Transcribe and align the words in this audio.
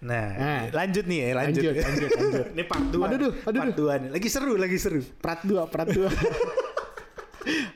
Nah, 0.00 0.28
Nah. 0.32 0.60
lanjut 0.72 1.04
nih 1.04 1.18
ya, 1.20 1.28
lanjut. 1.36 1.60
Lanjut, 1.60 1.74
lanjut, 1.76 2.10
lanjut. 2.16 2.46
Ini 2.56 2.64
part 2.64 2.84
2. 2.88 3.04
Aduh, 3.04 3.18
duh, 3.20 3.32
aduh, 3.44 3.60
part 3.60 3.74
duh. 3.76 3.86
2 3.92 4.00
nih. 4.00 4.10
Lagi 4.16 4.28
seru, 4.28 4.52
lagi 4.56 4.78
seru. 4.80 5.00
Prat 5.20 5.40
2, 5.44 5.68
prat 5.68 5.88
2. 5.88 6.08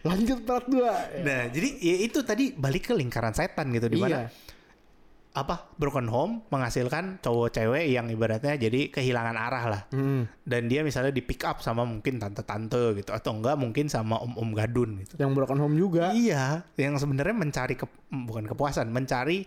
Lanjut 0.05 0.39
prat 0.45 0.65
2. 0.69 1.25
Nah, 1.25 1.49
jadi 1.49 1.69
ya 1.81 1.97
itu 2.05 2.21
tadi 2.21 2.53
balik 2.53 2.89
ke 2.89 2.95
lingkaran 2.95 3.33
setan 3.33 3.73
gitu 3.73 3.89
di 3.89 3.97
mana 3.97 4.29
Iya. 4.29 4.53
apa 5.35 5.67
broken 5.75 6.07
home 6.07 6.47
menghasilkan 6.47 7.19
cowok 7.19 7.51
cewek 7.51 7.91
yang 7.91 8.07
ibaratnya 8.07 8.55
jadi 8.55 8.87
kehilangan 8.87 9.35
arah 9.35 9.65
lah. 9.67 9.83
Hmm. 9.91 10.31
Dan 10.47 10.69
dia 10.69 10.85
misalnya 10.87 11.11
di 11.11 11.25
pick 11.25 11.43
up 11.43 11.59
sama 11.59 11.83
mungkin 11.83 12.23
tante-tante 12.23 12.95
gitu 12.95 13.11
atau 13.11 13.35
enggak 13.35 13.57
mungkin 13.59 13.91
sama 13.91 14.21
om-om 14.21 14.55
gadun 14.55 15.03
gitu. 15.03 15.19
Yang 15.19 15.33
broken 15.35 15.59
home 15.59 15.75
juga. 15.75 16.13
Iya, 16.15 16.63
yang 16.79 16.95
sebenarnya 16.95 17.35
mencari 17.35 17.75
ke, 17.75 17.89
bukan 18.13 18.47
kepuasan, 18.47 18.93
mencari 18.95 19.43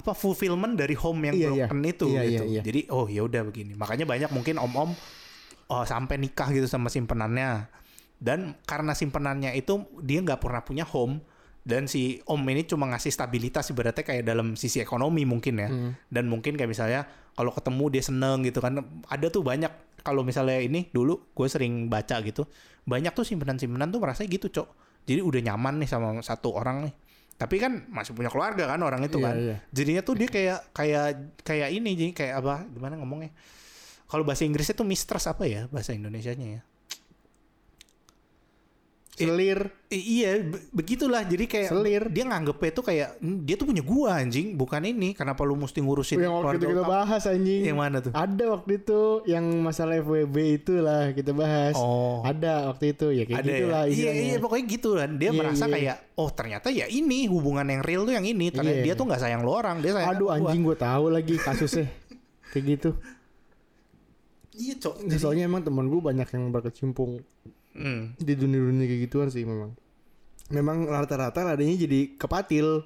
apa 0.00 0.16
fulfillment 0.16 0.80
dari 0.80 0.96
home 0.96 1.28
yang 1.28 1.36
Iya, 1.36 1.44
iya. 1.44 1.50
broken 1.68 1.80
itu 1.84 2.06
Iya, 2.08 2.22
gitu. 2.24 2.44
iya, 2.48 2.52
iya. 2.56 2.62
Jadi 2.64 2.80
oh 2.88 3.04
ya 3.06 3.22
udah 3.28 3.42
begini. 3.44 3.76
Makanya 3.76 4.08
banyak 4.08 4.30
mungkin 4.32 4.56
om-om 4.56 4.96
oh 5.70 5.84
sampai 5.84 6.16
nikah 6.16 6.48
gitu 6.50 6.64
sama 6.64 6.88
simpenannya. 6.88 7.68
Dan 8.16 8.56
karena 8.64 8.96
simpenannya 8.96 9.52
itu 9.56 9.84
dia 10.00 10.24
nggak 10.24 10.40
pernah 10.40 10.64
punya 10.64 10.84
home 10.88 11.20
dan 11.60 11.84
si 11.84 12.24
om 12.24 12.40
ini 12.48 12.64
cuma 12.64 12.88
ngasih 12.88 13.12
stabilitas 13.12 13.68
ibaratnya 13.68 14.00
kayak 14.00 14.24
dalam 14.24 14.56
sisi 14.56 14.80
ekonomi 14.80 15.28
mungkin 15.28 15.60
ya. 15.60 15.68
Hmm. 15.68 15.92
Dan 16.08 16.32
mungkin 16.32 16.56
kayak 16.56 16.72
misalnya 16.72 17.04
kalau 17.36 17.52
ketemu 17.52 17.84
dia 17.92 18.02
seneng 18.04 18.40
gitu 18.48 18.64
kan. 18.64 18.80
Ada 19.08 19.28
tuh 19.28 19.44
banyak 19.44 20.00
kalau 20.00 20.24
misalnya 20.24 20.56
ini 20.56 20.88
dulu 20.88 21.30
gue 21.36 21.46
sering 21.52 21.92
baca 21.92 22.24
gitu. 22.24 22.48
Banyak 22.88 23.12
tuh 23.12 23.28
simpenan-simpenan 23.28 23.92
tuh 23.92 24.00
merasa 24.00 24.24
gitu, 24.24 24.48
Cok. 24.48 24.68
Jadi 25.04 25.20
udah 25.20 25.40
nyaman 25.52 25.84
nih 25.84 25.88
sama 25.88 26.16
satu 26.24 26.56
orang 26.56 26.88
nih. 26.88 26.94
Tapi 27.40 27.56
kan 27.56 27.88
masih 27.88 28.12
punya 28.12 28.28
keluarga 28.28 28.68
kan 28.68 28.76
orang 28.84 29.00
itu 29.00 29.16
Iya, 29.16 29.24
kan. 29.24 29.34
iya. 29.40 29.56
Jadinya 29.72 30.02
tuh 30.04 30.12
dia 30.20 30.28
kayak 30.28 30.76
kayak 30.76 31.06
kayak 31.40 31.68
ini 31.72 31.90
jadi 31.96 32.12
kayak 32.12 32.34
apa? 32.44 32.68
Gimana 32.68 33.00
ngomongnya? 33.00 33.32
Kalau 34.04 34.28
bahasa 34.28 34.44
Inggrisnya 34.44 34.76
tuh 34.76 34.84
mistress 34.84 35.24
apa 35.24 35.48
ya 35.48 35.64
bahasa 35.72 35.96
Indonesianya 35.96 36.60
ya? 36.60 36.62
Selir. 39.22 39.58
I- 39.86 40.06
iya, 40.16 40.30
be- 40.38 40.64
begitulah. 40.72 41.20
Jadi 41.22 41.44
kayak 41.44 41.68
Selir. 41.68 42.02
dia 42.06 42.24
nganggepnya 42.24 42.70
tuh 42.70 42.82
kayak 42.82 43.08
"Hmm, 43.16 43.42
dia 43.42 43.54
tuh 43.54 43.66
punya 43.66 43.80
gua 43.80 44.16
anjing, 44.16 44.54
bukan 44.54 44.80
ini. 44.82 45.12
Kenapa 45.12 45.42
lu 45.42 45.54
mesti 45.54 45.78
ngurusin 45.78 46.16
yang 46.16 46.32
waktu 46.36 46.56
itu 46.56 46.66
kita 46.66 46.80
utama?" 46.80 46.94
bahas 47.02 47.22
anjing. 47.24 47.60
Yang 47.62 47.76
mana 47.76 47.96
tuh? 47.98 48.12
Ada 48.12 48.44
waktu 48.48 48.70
itu 48.76 49.00
yang 49.26 49.44
masalah 49.60 49.94
FWB 49.96 50.36
itulah 50.56 51.02
kita 51.10 51.30
bahas. 51.30 51.74
Oh. 51.74 52.22
Ada 52.22 52.68
waktu 52.68 52.84
itu 52.90 53.06
ya 53.10 53.24
kayak 53.24 53.38
Ada 53.38 53.50
gitulah 53.50 53.82
ya? 53.84 53.92
Iya, 53.92 54.10
iya 54.16 54.36
pokoknya 54.38 54.64
gitu 54.66 54.90
kan. 54.94 55.10
Dia 55.14 55.26
Iya, 55.26 55.36
merasa 55.36 55.64
iya. 55.64 55.72
kayak 55.72 55.96
oh 56.14 56.30
ternyata 56.30 56.68
ya 56.68 56.86
ini 56.86 57.18
hubungan 57.26 57.66
yang 57.66 57.80
real 57.80 58.02
tuh 58.02 58.12
yang 58.12 58.24
ini. 58.24 58.48
Ternyata 58.48 58.78
Iya. 58.78 58.86
dia 58.86 58.94
tuh 58.94 59.04
nggak 59.04 59.20
sayang 59.20 59.40
lu 59.40 59.50
orang, 59.50 59.78
dia 59.78 59.92
sayang 59.92 60.14
Aduh 60.14 60.26
gua. 60.26 60.38
anjing 60.40 60.62
gue 60.62 60.76
tahu 60.76 61.04
lagi 61.08 61.34
kasusnya. 61.36 61.86
kayak 62.48 62.64
gitu. 62.68 62.90
Iya, 64.52 64.74
Cok. 64.76 64.94
Ya, 65.04 65.16
soalnya 65.16 65.44
emang 65.46 65.62
temen 65.62 65.86
gue 65.86 65.98
banyak 65.98 66.26
yang 66.26 66.50
berkecimpung 66.50 67.22
Hmm. 67.72 68.12
di 68.16 68.32
dunia-dunia 68.32 68.84
kayak 68.84 69.00
gituan 69.06 69.28
sih 69.28 69.42
memang. 69.42 69.74
Memang 70.48 70.84
rata-rata 70.84 71.44
ladanya 71.44 71.78
jadi 71.78 72.14
kepatil. 72.14 72.82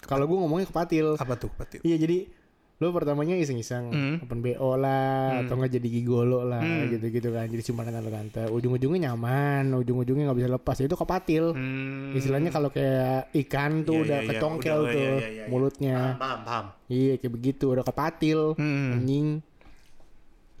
Kalau 0.00 0.24
gue 0.24 0.36
ngomongnya 0.36 0.66
kepatil. 0.66 1.14
Apa 1.14 1.34
tuh, 1.34 1.50
Patil? 1.50 1.82
Iya 1.82 1.98
jadi 1.98 2.30
lo 2.78 2.96
pertamanya 2.96 3.36
iseng-iseng 3.36 3.92
Hmm. 3.92 4.16
open 4.24 4.40
BO 4.40 4.72
lah 4.72 5.44
atau 5.44 5.52
nggak 5.52 5.68
jadi 5.70 5.88
gigolo 5.90 6.48
lah 6.48 6.64
Hmm. 6.64 6.88
gitu-gitu 6.88 7.28
kan 7.28 7.44
jadi 7.44 7.60
simpanan 7.60 7.92
tante 7.92 8.08
tante 8.08 8.42
ujung-ujungnya 8.48 9.12
nyaman 9.12 9.68
ujung-ujungnya 9.76 10.24
nggak 10.24 10.38
bisa 10.38 10.48
lepas 10.48 10.76
itu 10.80 10.96
kepatil 10.96 11.52
Hmm. 11.52 12.16
istilahnya 12.16 12.48
kalau 12.48 12.72
kayak 12.72 13.28
ikan 13.36 13.84
tuh 13.84 14.00
Iya, 14.00 14.00
udah 14.00 14.16
iya, 14.16 14.24
iya. 14.24 14.30
ketongkel 14.32 14.78
Udah, 14.80 14.88
tuh 14.88 14.96
iya, 14.96 15.12
iya, 15.12 15.28
iya. 15.28 15.44
mulutnya 15.44 15.96
Paham, 16.00 16.16
paham, 16.16 16.40
paham. 16.40 16.66
iya 16.88 17.14
kayak 17.20 17.32
begitu 17.36 17.64
udah 17.68 17.84
kepatil 17.84 18.40
Hmm. 18.56 18.96
anjing 18.96 19.26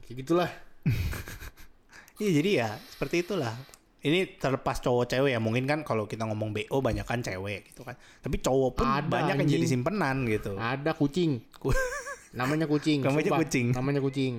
kayak 0.04 0.16
gitulah 0.20 0.50
Iya 2.20 2.30
jadi 2.34 2.50
ya 2.54 2.68
seperti 2.86 3.24
itulah. 3.24 3.56
Ini 4.00 4.36
terlepas 4.36 4.78
cowok 4.78 5.04
cewek 5.06 5.30
ya 5.30 5.38
mungkin 5.38 5.64
kan 5.64 5.80
kalau 5.80 6.04
kita 6.04 6.24
ngomong 6.24 6.52
BO 6.52 6.78
banyak 6.78 7.02
kan 7.02 7.18
cewek 7.18 7.68
gitu 7.68 7.80
kan. 7.80 7.92
Tapi 8.18 8.36
cowok 8.38 8.70
pun 8.74 8.86
Ada, 8.86 9.04
banyak 9.04 9.34
yang 9.34 9.40
anjing. 9.42 9.56
jadi 9.58 9.66
simpenan 9.66 10.24
gitu. 10.26 10.52
ada 10.54 10.92
kucing 10.92 11.44
Ku- 11.54 11.72
namanya 12.32 12.64
kucing 12.64 13.00
Namanya 13.00 13.26
sumpah. 13.26 13.40
kucing. 13.40 13.66
namanya 13.70 14.00
kucing 14.00 14.34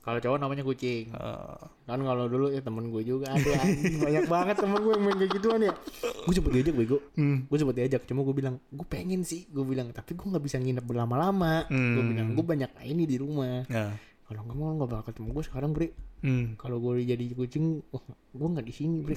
kalau 0.00 0.16
cowok 0.16 0.38
namanya 0.38 0.64
kucing 0.64 1.12
Eh, 1.12 1.56
kan 1.84 2.00
kalau 2.00 2.24
dulu 2.24 2.48
ya 2.48 2.58
temen 2.58 2.88
gue 2.88 3.04
juga 3.04 3.28
ada 3.28 3.52
banyak 4.00 4.24
banget 4.26 4.56
temen 4.56 4.78
gue 4.80 4.90
yang 4.90 5.04
main 5.04 5.16
kayak 5.18 5.32
gituan 5.34 5.60
ya 5.60 5.74
gue 6.00 6.32
sempet 6.32 6.50
diajak 6.50 6.74
bego 6.74 6.98
Hmm. 7.12 7.44
gue 7.44 7.56
sempet 7.56 7.76
diajak 7.76 8.02
cuma 8.06 8.20
gue 8.22 8.32
bilang 8.32 8.56
gue 8.64 8.86
pengen 8.88 9.20
sih 9.20 9.44
gue 9.46 9.60
bilang 9.60 9.92
tapi 9.92 10.16
gue 10.16 10.24
nggak 10.24 10.40
bisa 10.40 10.56
nginep 10.56 10.80
berlama-lama 10.82 11.68
Hmm. 11.68 11.94
gue 11.94 12.04
bilang 12.06 12.28
gue 12.32 12.42
banyak 12.42 12.70
ini 12.82 13.04
di 13.04 13.16
rumah 13.16 13.60
ya. 13.68 13.92
Kalau 14.30 14.40
nggak 14.40 14.56
mau 14.56 14.70
nggak 14.72 14.88
bakal 14.88 15.04
ketemu 15.10 15.28
gue 15.32 15.44
sekarang 15.44 15.70
bre 15.72 15.88
Hmm. 16.20 16.52
kalau 16.54 16.76
gue 16.78 17.00
jadi 17.02 17.32
kucing 17.32 17.80
wah, 17.88 18.04
gue 18.30 18.48
nggak 18.48 18.62
di 18.62 18.70
sini 18.70 19.00
bre 19.00 19.16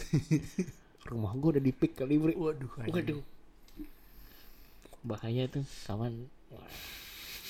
rumah 1.09 1.31
gue 1.33 1.49
udah 1.53 1.63
di 1.63 1.69
pick 1.69 1.93
kali 1.93 2.17
bre 2.17 2.33
Waduh, 2.33 2.71
waduh 2.81 3.21
bahaya 5.03 5.45
tuh 5.45 5.61
kawan 5.83 6.15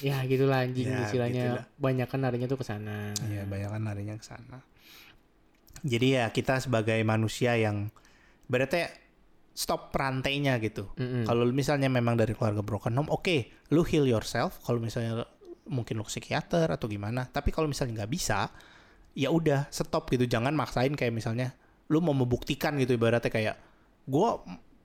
ya 0.02 0.26
gitulah 0.26 0.66
anjing 0.66 0.90
Ya, 0.90 1.06
istilahnya 1.06 1.44
gitulah. 1.48 1.66
banyak 1.78 2.08
kan 2.10 2.20
larinya 2.20 2.48
tuh 2.48 2.58
ke 2.58 2.66
sana 2.66 3.14
Iya, 3.24 3.46
banyak 3.46 3.70
kan 3.70 3.82
larinya 3.84 4.16
ke 4.18 4.26
sana. 4.26 4.58
Jadi 5.80 6.18
ya 6.18 6.26
kita 6.28 6.58
sebagai 6.58 6.98
manusia 7.04 7.54
yang 7.54 7.94
berarti 8.46 8.88
stop 9.54 9.92
perantainya 9.92 10.58
gitu. 10.58 10.90
Mm-mm. 10.96 11.24
Kalau 11.24 11.46
misalnya 11.48 11.88
memang 11.88 12.16
dari 12.16 12.34
keluarga 12.34 12.60
broken 12.60 12.96
home, 12.96 13.12
oke, 13.12 13.38
lu 13.70 13.84
heal 13.84 14.08
yourself. 14.08 14.58
Kalau 14.60 14.80
misalnya 14.80 15.28
mungkin 15.70 16.02
ke 16.02 16.10
psikiater 16.10 16.68
atau 16.68 16.88
gimana. 16.88 17.28
Tapi 17.28 17.50
kalau 17.54 17.70
misalnya 17.70 18.04
nggak 18.04 18.12
bisa, 18.12 18.52
ya 19.16 19.30
udah 19.30 19.68
stop 19.70 20.10
gitu. 20.12 20.28
Jangan 20.28 20.52
maksain 20.56 20.94
kayak 20.96 21.14
misalnya 21.14 21.56
lu 21.92 22.00
mau 22.00 22.16
membuktikan 22.16 22.76
gitu 22.80 22.96
ibaratnya 22.96 23.30
kayak 23.30 23.56
gua 24.08 24.40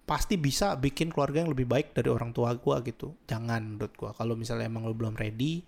pasti 0.09 0.41
bisa 0.41 0.73
bikin 0.75 1.13
keluarga 1.13 1.45
yang 1.45 1.53
lebih 1.53 1.69
baik 1.69 1.93
dari 1.95 2.11
orang 2.11 2.35
tua 2.35 2.55
gua 2.59 2.83
gitu. 2.83 3.15
Jangan 3.27 3.77
menurut 3.77 3.95
gua. 3.95 4.11
Kalau 4.15 4.35
misalnya 4.35 4.67
emang 4.67 4.87
lu 4.87 4.95
belum 4.95 5.15
ready, 5.15 5.63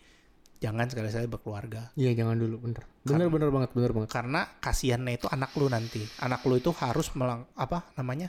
jangan 0.61 0.87
sekali-sekali 0.93 1.27
berkeluarga 1.27 1.89
Iya 1.97 2.13
jangan 2.13 2.37
dulu 2.37 2.61
bener 2.61 2.85
bener 3.03 3.29
bener 3.33 3.49
banget 3.49 3.71
bener 3.73 3.91
banget 3.97 4.11
karena 4.13 4.41
kasihannya 4.61 5.17
itu 5.17 5.27
anak 5.33 5.51
lu 5.57 5.73
nanti 5.73 6.05
anak 6.21 6.45
lu 6.45 6.61
itu 6.61 6.69
harus 6.77 7.09
melang 7.17 7.49
apa 7.57 7.89
namanya 7.97 8.29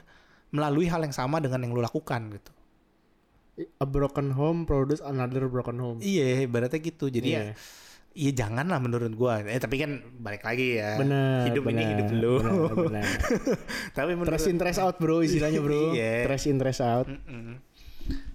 melalui 0.56 0.88
hal 0.88 1.04
yang 1.04 1.12
sama 1.12 1.44
dengan 1.44 1.68
yang 1.68 1.76
lu 1.76 1.84
lakukan 1.84 2.32
gitu 2.32 2.52
a 3.54 3.86
broken 3.86 4.32
home 4.32 4.64
produce 4.64 5.00
another 5.00 5.46
broken 5.46 5.76
home 5.76 5.98
iya 6.00 6.46
berarti 6.46 6.80
gitu 6.80 7.08
jadi 7.08 7.28
Iya. 7.28 7.42
ya 7.44 7.54
Iya 8.12 8.44
jangan 8.44 8.68
lah 8.68 8.76
menurut 8.76 9.08
gua. 9.16 9.40
Eh 9.40 9.56
tapi 9.56 9.80
kan 9.80 10.04
balik 10.20 10.44
lagi 10.44 10.76
ya. 10.76 11.00
bener 11.00 11.48
Hidup 11.48 11.64
ini 11.64 11.80
bener, 11.80 11.90
hidup 11.96 12.08
lu. 12.12 12.34
bener, 12.44 12.76
bener. 12.92 13.08
tapi 13.96 14.12
menurut 14.12 14.36
trash 14.36 14.52
in 14.52 14.60
trash 14.60 14.84
out 14.84 15.00
bro 15.00 15.24
istilahnya 15.24 15.64
bro 15.64 15.92
Iya. 15.96 16.28
trash 16.28 16.52
in 16.52 16.60
trash 16.60 16.84
out 16.84 17.08
Mm-mm. 17.08 17.56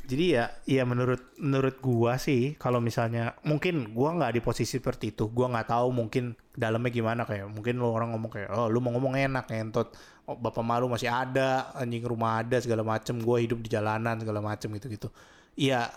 Jadi 0.06 0.32
ya, 0.32 0.48
ya 0.64 0.86
menurut 0.86 1.18
menurut 1.36 1.76
gua 1.76 2.16
sih 2.16 2.56
kalau 2.56 2.80
misalnya 2.80 3.36
mungkin 3.42 3.92
gua 3.92 4.14
nggak 4.14 4.32
di 4.32 4.40
posisi 4.40 4.78
seperti 4.78 5.10
itu, 5.10 5.28
gua 5.28 5.50
nggak 5.50 5.68
tahu 5.68 5.92
mungkin 5.92 6.32
dalamnya 6.54 6.88
gimana 6.88 7.28
kayak 7.28 7.44
mungkin 7.44 7.76
lu 7.76 7.90
orang 7.90 8.14
ngomong 8.14 8.30
kayak 8.32 8.48
oh 8.54 8.70
lu 8.70 8.80
mau 8.80 8.94
ngomong 8.94 9.12
enak 9.12 9.44
ngentot, 9.44 9.92
oh, 10.26 10.36
bapak 10.36 10.62
malu 10.62 10.90
masih 10.90 11.06
ada, 11.08 11.70
anjing 11.72 12.02
rumah 12.02 12.42
ada 12.42 12.58
segala 12.58 12.82
macem, 12.82 13.16
gua 13.22 13.38
hidup 13.38 13.62
di 13.62 13.70
jalanan 13.70 14.18
segala 14.18 14.42
macem 14.42 14.68
gitu 14.74 14.86
gitu. 14.90 15.08
Iya, 15.56 15.88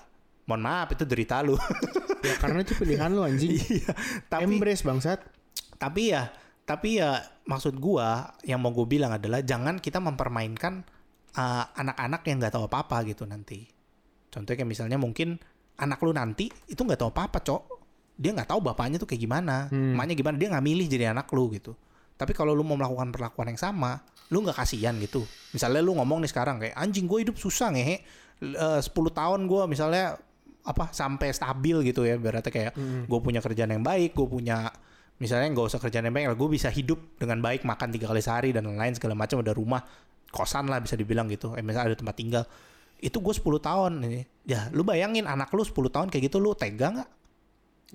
mohon 0.45 0.63
maaf 0.63 0.93
itu 0.93 1.03
derita 1.03 1.41
lu. 1.41 1.57
ya 2.25 2.35
karena 2.35 2.59
itu 2.63 2.75
pilihan 2.75 3.09
lu 3.11 3.23
anjing 3.23 3.55
Iya, 3.79 3.95
tapi 4.27 4.59
embrace 4.59 4.83
bangsat 4.83 5.23
tapi 5.79 6.11
ya 6.11 6.27
tapi 6.67 6.99
ya 6.99 7.15
maksud 7.47 7.79
gua 7.79 8.35
yang 8.43 8.59
mau 8.59 8.75
gue 8.75 8.83
bilang 8.83 9.15
adalah 9.15 9.39
jangan 9.39 9.79
kita 9.79 10.03
mempermainkan 10.03 10.83
uh, 11.33 11.65
anak-anak 11.73 12.21
yang 12.27 12.43
nggak 12.43 12.51
tahu 12.51 12.67
apa-apa 12.67 13.07
gitu 13.07 13.23
nanti 13.23 13.63
contohnya 14.27 14.59
kayak 14.59 14.67
misalnya 14.69 14.99
mungkin 14.99 15.39
anak 15.79 16.03
lu 16.03 16.11
nanti 16.11 16.51
itu 16.67 16.83
nggak 16.83 16.99
tahu 16.99 17.09
apa-apa 17.15 17.39
cok 17.39 17.63
dia 18.19 18.35
nggak 18.35 18.51
tahu 18.51 18.59
bapaknya 18.59 18.99
tuh 18.99 19.07
kayak 19.07 19.23
gimana 19.23 19.71
Hmm. 19.71 19.95
emaknya 19.95 20.19
gimana 20.19 20.35
dia 20.35 20.51
nggak 20.51 20.65
milih 20.67 20.85
jadi 20.91 21.05
anak 21.15 21.31
lu 21.31 21.47
gitu 21.55 21.71
tapi 22.19 22.35
kalau 22.35 22.51
lu 22.51 22.67
mau 22.67 22.75
melakukan 22.75 23.15
perlakuan 23.15 23.55
yang 23.55 23.59
sama 23.59 24.03
lu 24.29 24.43
nggak 24.43 24.59
kasihan 24.59 24.93
gitu. 24.99 25.23
Misalnya 25.55 25.79
lu 25.79 25.95
ngomong 25.95 26.19
nih 26.21 26.29
sekarang 26.29 26.59
kayak 26.59 26.75
anjing 26.75 27.07
gue 27.07 27.23
hidup 27.23 27.39
susah 27.39 27.71
ngehe. 27.71 28.03
Eh, 28.43 28.79
10 28.83 28.91
tahun 28.91 29.47
gue 29.47 29.63
misalnya 29.71 30.19
apa 30.67 30.91
sampai 30.91 31.31
stabil 31.31 31.79
gitu 31.87 32.03
ya 32.03 32.19
berarti 32.19 32.51
kayak 32.51 32.75
gue 33.07 33.19
punya 33.23 33.39
kerjaan 33.39 33.71
yang 33.71 33.81
baik 33.81 34.11
gue 34.11 34.27
punya 34.27 34.67
misalnya 35.17 35.47
nggak 35.55 35.65
usah 35.71 35.79
kerjaan 35.79 36.11
yang 36.11 36.15
baik 36.15 36.35
gue 36.35 36.49
bisa 36.51 36.67
hidup 36.67 36.99
dengan 37.15 37.39
baik 37.39 37.63
makan 37.63 37.89
tiga 37.95 38.11
kali 38.11 38.19
sehari 38.19 38.51
dan 38.51 38.67
lain-lain 38.67 38.93
segala 38.93 39.15
macam 39.15 39.39
ada 39.39 39.55
rumah 39.55 39.81
kosan 40.29 40.69
lah 40.69 40.77
bisa 40.83 40.93
dibilang 40.99 41.25
gitu. 41.31 41.55
Eh 41.57 41.63
misalnya 41.63 41.95
ada 41.95 41.97
tempat 41.97 42.15
tinggal. 42.19 42.43
Itu 42.99 43.23
gue 43.23 43.31
10 43.31 43.47
tahun 43.63 43.91
ini. 44.03 44.21
Ya 44.45 44.67
lu 44.75 44.83
bayangin 44.83 45.25
anak 45.25 45.49
lu 45.55 45.63
10 45.63 45.73
tahun 45.89 46.07
kayak 46.11 46.29
gitu 46.29 46.37
lu 46.37 46.51
tega 46.53 46.99
nggak? 46.99 47.09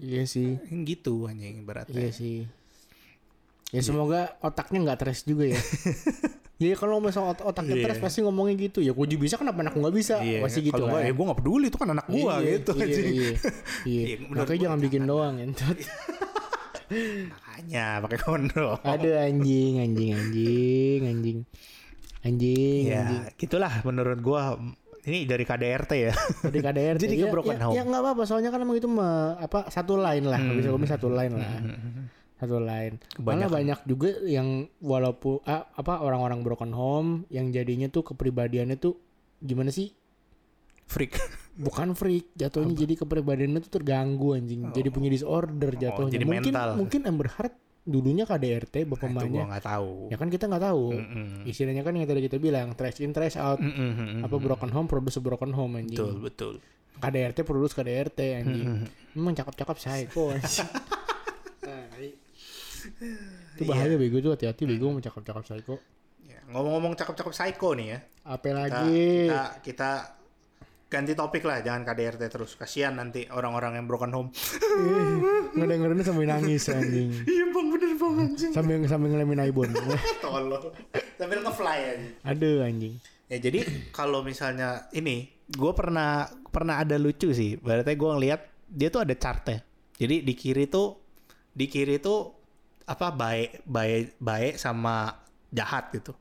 Iya 0.00 0.22
sih. 0.26 0.58
Gitu 0.66 1.28
anjing 1.30 1.62
berarti 1.62 1.94
iya 1.94 2.10
sih 2.10 2.63
ya 3.74 3.82
semoga 3.82 4.20
otaknya 4.38 4.78
nggak 4.84 4.98
trash 5.00 5.22
juga 5.24 5.50
ya 5.50 5.58
Ya 6.54 6.78
kalau 6.78 7.02
misal 7.02 7.26
ot 7.26 7.42
otaknya 7.42 7.74
Iya. 7.74 7.82
stres 7.84 7.98
pasti 7.98 8.22
ngomongnya 8.22 8.54
gitu. 8.54 8.78
Ya 8.78 8.94
gue 8.94 9.06
juga 9.10 9.26
bisa 9.26 9.34
kenapa 9.34 9.58
anakku 9.58 9.82
nggak 9.82 9.90
bisa? 9.92 10.22
Pasti 10.22 10.62
gitu 10.62 10.70
Kalau 10.72 10.86
kan. 10.86 10.94
gua, 10.94 11.00
ya 11.02 11.12
gua 11.12 11.24
gak 11.26 11.38
peduli 11.42 11.66
itu 11.66 11.74
kan 11.76 11.88
anak 11.90 12.06
gua 12.06 12.38
Iya, 12.38 12.46
gitu 12.54 12.70
iya, 12.72 12.84
anjing. 12.86 13.04
Iya, 13.04 13.10
iya. 13.10 13.34
Iya, 13.90 14.16
Makanya 14.22 14.46
gua 14.46 14.62
jangan 14.62 14.78
bikin 14.78 15.02
doang 15.02 15.34
entot. 15.42 15.76
Makanya 17.34 17.84
pakai 18.00 18.18
kondom. 18.20 18.78
Aduh 18.80 19.14
anjing, 19.16 19.72
anjing, 19.80 20.10
anjing, 20.12 21.00
anjing. 21.04 21.38
Anjing, 22.22 22.82
Ya, 22.86 23.02
anjing. 23.02 23.22
gitulah 23.34 23.82
menurut 23.82 24.18
gua 24.20 24.54
ini 25.02 25.26
dari 25.26 25.42
KDRT 25.42 25.92
ya. 26.00 26.12
Jadi 26.40 26.58
KDR 26.60 26.96
Jadi 26.96 27.14
ya, 27.14 27.20
ke 27.20 27.26
broken 27.28 27.56
ya, 27.56 27.64
home. 27.66 27.74
Ya 27.74 27.82
nggak 27.82 28.00
apa-apa, 28.00 28.22
soalnya 28.24 28.48
kan 28.48 28.62
emang 28.62 28.78
itu 28.78 28.86
me- 28.86 29.36
apa 29.36 29.68
satu 29.68 29.98
line 29.98 30.24
lah, 30.24 30.38
Hmm. 30.38 30.54
bisa 30.54 30.70
ngomong 30.70 30.88
satu 30.88 31.10
line 31.10 31.34
lah. 31.34 31.50
Satu. 32.34 32.58
Malah 32.58 32.98
Kebanyakan. 33.14 33.50
banyak 33.50 33.78
juga 33.86 34.10
yang 34.22 34.48
walaupun 34.78 35.40
ah, 35.44 35.70
apa 35.70 36.02
orang-orang 36.02 36.42
broken 36.42 36.72
home 36.72 37.10
yang 37.28 37.48
jadinya 37.48 37.86
tuh 37.86 38.02
kepribadiannya 38.04 38.76
tuh 38.76 38.98
gimana 39.38 39.70
sih? 39.70 39.94
Freak. 40.84 41.16
Bukan 41.54 41.94
freak, 41.94 42.34
jatuhnya 42.34 42.74
jadi 42.74 42.98
kepribadiannya 42.98 43.62
tuh 43.62 43.72
terganggu 43.72 44.34
anjing. 44.34 44.74
Jadi 44.74 44.88
punya 44.90 45.06
disorder 45.06 45.72
jatuhnya. 45.72 46.10
Oh, 46.10 46.12
jadi 46.12 46.26
mungkin 46.26 46.50
mental. 46.50 46.68
mungkin 46.74 47.00
Amber 47.06 47.30
Heard 47.30 47.54
dulunya 47.84 48.24
KDRT 48.24 48.88
bapak 48.88 49.06
Nah, 49.06 49.22
mamanya. 49.22 49.42
nggak 49.54 49.64
tahu. 49.64 49.92
Ya 50.10 50.16
kan 50.16 50.28
kita 50.28 50.50
nggak 50.50 50.64
tahu. 50.64 50.84
Mm-mm. 50.92 51.46
Istilahnya 51.46 51.80
kan 51.80 51.94
yang 51.94 52.04
tadi 52.04 52.20
kita 52.20 52.36
bilang 52.36 52.74
trash 52.74 52.98
in 52.98 53.12
trash 53.12 53.36
out. 53.36 53.62
Mm-mm. 53.62 54.24
Apa 54.24 54.34
broken 54.36 54.68
home 54.68 54.88
produce 54.88 55.16
broken 55.18 55.54
home 55.54 55.78
anjing. 55.78 55.94
Betul, 55.94 56.12
betul. 56.18 56.54
KDRT 56.96 57.38
produce 57.40 57.72
KDRT 57.72 58.18
anjing. 58.34 58.68
Mm-mm. 58.82 59.14
Memang 59.14 59.32
cakep-cakep 59.34 59.76
psycho 59.78 60.34
anjing. 60.34 60.66
Itu 63.54 63.62
Iya. 63.62 63.68
bahaya 63.70 63.94
bego 63.94 64.18
tuh 64.18 64.32
hati-hati 64.34 64.62
bego 64.64 64.90
mau 64.90 64.98
cakep-cakep 64.98 65.44
psycho. 65.44 65.74
Ya, 66.24 66.40
ngomong-ngomong 66.50 66.94
cakep-cakep 66.94 67.32
psycho 67.32 67.72
nih 67.72 67.86
ya. 67.90 67.98
Apa 68.24 68.44
Kita, 68.44 68.54
lagi? 68.56 68.98
kita 69.28 69.42
kita 69.62 69.90
ganti 70.84 71.12
topik 71.12 71.42
lah, 71.42 71.58
jangan 71.58 71.82
KDRT 71.82 72.22
terus. 72.28 72.54
Kasihan 72.54 72.94
nanti 72.94 73.26
orang-orang 73.26 73.78
yang 73.78 73.86
broken 73.86 74.10
home. 74.10 74.28
Ngedengerinnya 75.54 76.04
sambil 76.06 76.26
nangis 76.28 76.66
anjing. 76.68 77.10
Iya 77.24 77.44
bang, 77.50 77.66
bener 77.70 77.90
bang 77.94 78.14
anjing. 78.20 78.52
Sambil 78.54 78.76
sambil 78.86 79.08
ngelemin 79.10 79.42
Aibon. 79.42 79.70
Tolol. 80.22 80.70
Sambil 81.18 81.38
nge-fly 81.42 81.78
aja. 81.94 82.08
Aduh 82.26 82.62
anjing. 82.62 82.94
Ya 83.26 83.38
jadi 83.40 83.64
kalau 83.90 84.20
misalnya 84.22 84.86
ini, 84.92 85.30
gue 85.48 85.72
pernah 85.74 86.28
pernah 86.50 86.78
ada 86.78 86.94
lucu 86.94 87.30
sih. 87.32 87.56
Berarti 87.58 87.94
gue 87.94 88.10
ngeliat 88.10 88.40
dia 88.68 88.88
tuh 88.90 89.02
ada 89.02 89.14
chartnya. 89.14 89.62
Jadi 89.94 90.22
di 90.22 90.34
kiri 90.34 90.66
tuh 90.66 90.98
di 91.50 91.66
kiri 91.66 91.98
tuh 91.98 92.43
apa 92.84 93.06
baik 93.10 93.64
baik 93.64 94.20
baik 94.20 94.54
sama 94.60 95.16
jahat 95.48 95.88
gitu. 95.92 96.12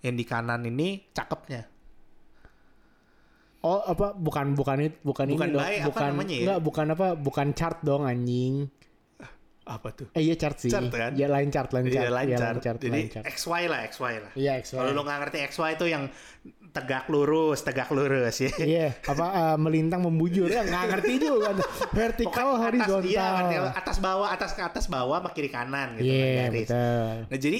Yang 0.00 0.14
di 0.16 0.24
kanan 0.24 0.62
ini 0.64 1.10
cakepnya. 1.12 1.66
Oh 3.60 3.84
apa 3.84 4.16
bukan 4.16 4.56
bukan 4.56 4.76
itu 4.88 4.96
bukan, 5.04 5.26
Bukan 5.36 5.48
ini 5.48 5.52
dong. 5.52 5.60
baik, 5.60 5.78
apa 5.84 5.88
bukan 5.92 6.08
namanya 6.16 6.32
ya? 6.32 6.40
enggak 6.40 6.60
bukan 6.64 6.86
apa 6.96 7.06
bukan 7.12 7.46
chart 7.52 7.78
dong 7.84 8.02
anjing. 8.08 8.72
Apa 9.68 9.88
tuh? 9.92 10.08
Eh 10.16 10.24
iya 10.24 10.34
chart 10.40 10.56
sih. 10.56 10.72
Chart 10.72 10.88
kan? 10.88 11.12
Ya 11.14 11.28
lain 11.28 11.52
chart 11.52 11.70
lain 11.70 11.92
chart. 11.92 12.08
Iya 12.08 12.24
Iya, 12.24 12.38
lancar. 12.40 12.74
Jadi 12.80 12.90
lain 12.90 13.08
chart. 13.12 13.24
XY 13.28 13.62
lah, 13.68 13.80
XY 13.86 14.14
lah. 14.24 14.32
Iya 14.34 14.52
XY. 14.64 14.76
Kalau 14.80 14.90
lu 14.96 15.02
nggak 15.04 15.18
ngerti 15.26 15.38
XY 15.52 15.68
itu 15.76 15.86
yang 15.92 16.04
tegak 16.70 17.04
lurus, 17.10 17.60
tegak 17.66 17.90
lurus 17.90 18.36
ya. 18.40 18.52
Iya, 18.56 18.88
apa 19.04 19.26
eh, 19.42 19.56
melintang 19.58 20.00
membujur 20.06 20.46
ya 20.46 20.62
nggak 20.64 20.84
ngerti 20.96 21.12
juga. 21.18 21.50
Vertikal 21.90 22.48
iya, 22.48 22.58
horizontal. 22.62 23.02
vertikal, 23.02 23.64
atas 23.74 23.96
bawah, 23.98 24.28
atas 24.30 24.50
ke 24.54 24.62
atas 24.62 24.84
bawah, 24.86 25.18
sama 25.20 25.30
kiri 25.34 25.50
kanan 25.50 25.98
gitu. 25.98 26.08
Iya, 26.08 26.46
garis. 26.46 26.68
betul. 26.70 27.12
Nah 27.26 27.38
jadi 27.38 27.58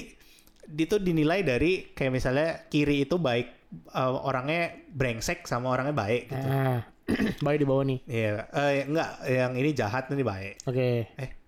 itu 0.71 0.95
dinilai 1.03 1.39
dari 1.43 1.91
kayak 1.91 2.11
misalnya 2.11 2.49
kiri 2.71 3.03
itu 3.03 3.19
baik 3.19 3.47
eh, 3.91 4.13
orangnya 4.25 4.71
brengsek 4.89 5.43
sama 5.45 5.75
orangnya 5.75 5.95
baik 5.95 6.31
gitu. 6.31 6.47
Nah, 6.47 6.79
baik 7.45 7.57
di 7.59 7.67
bawah 7.67 7.83
nih. 7.83 7.99
Iya, 8.07 8.31
eh, 8.55 8.87
enggak 8.87 9.09
yang 9.27 9.51
ini 9.59 9.69
jahat 9.75 10.07
ini 10.09 10.23
baik. 10.23 10.63
Oke. 10.63 11.11
Eh. 11.19 11.40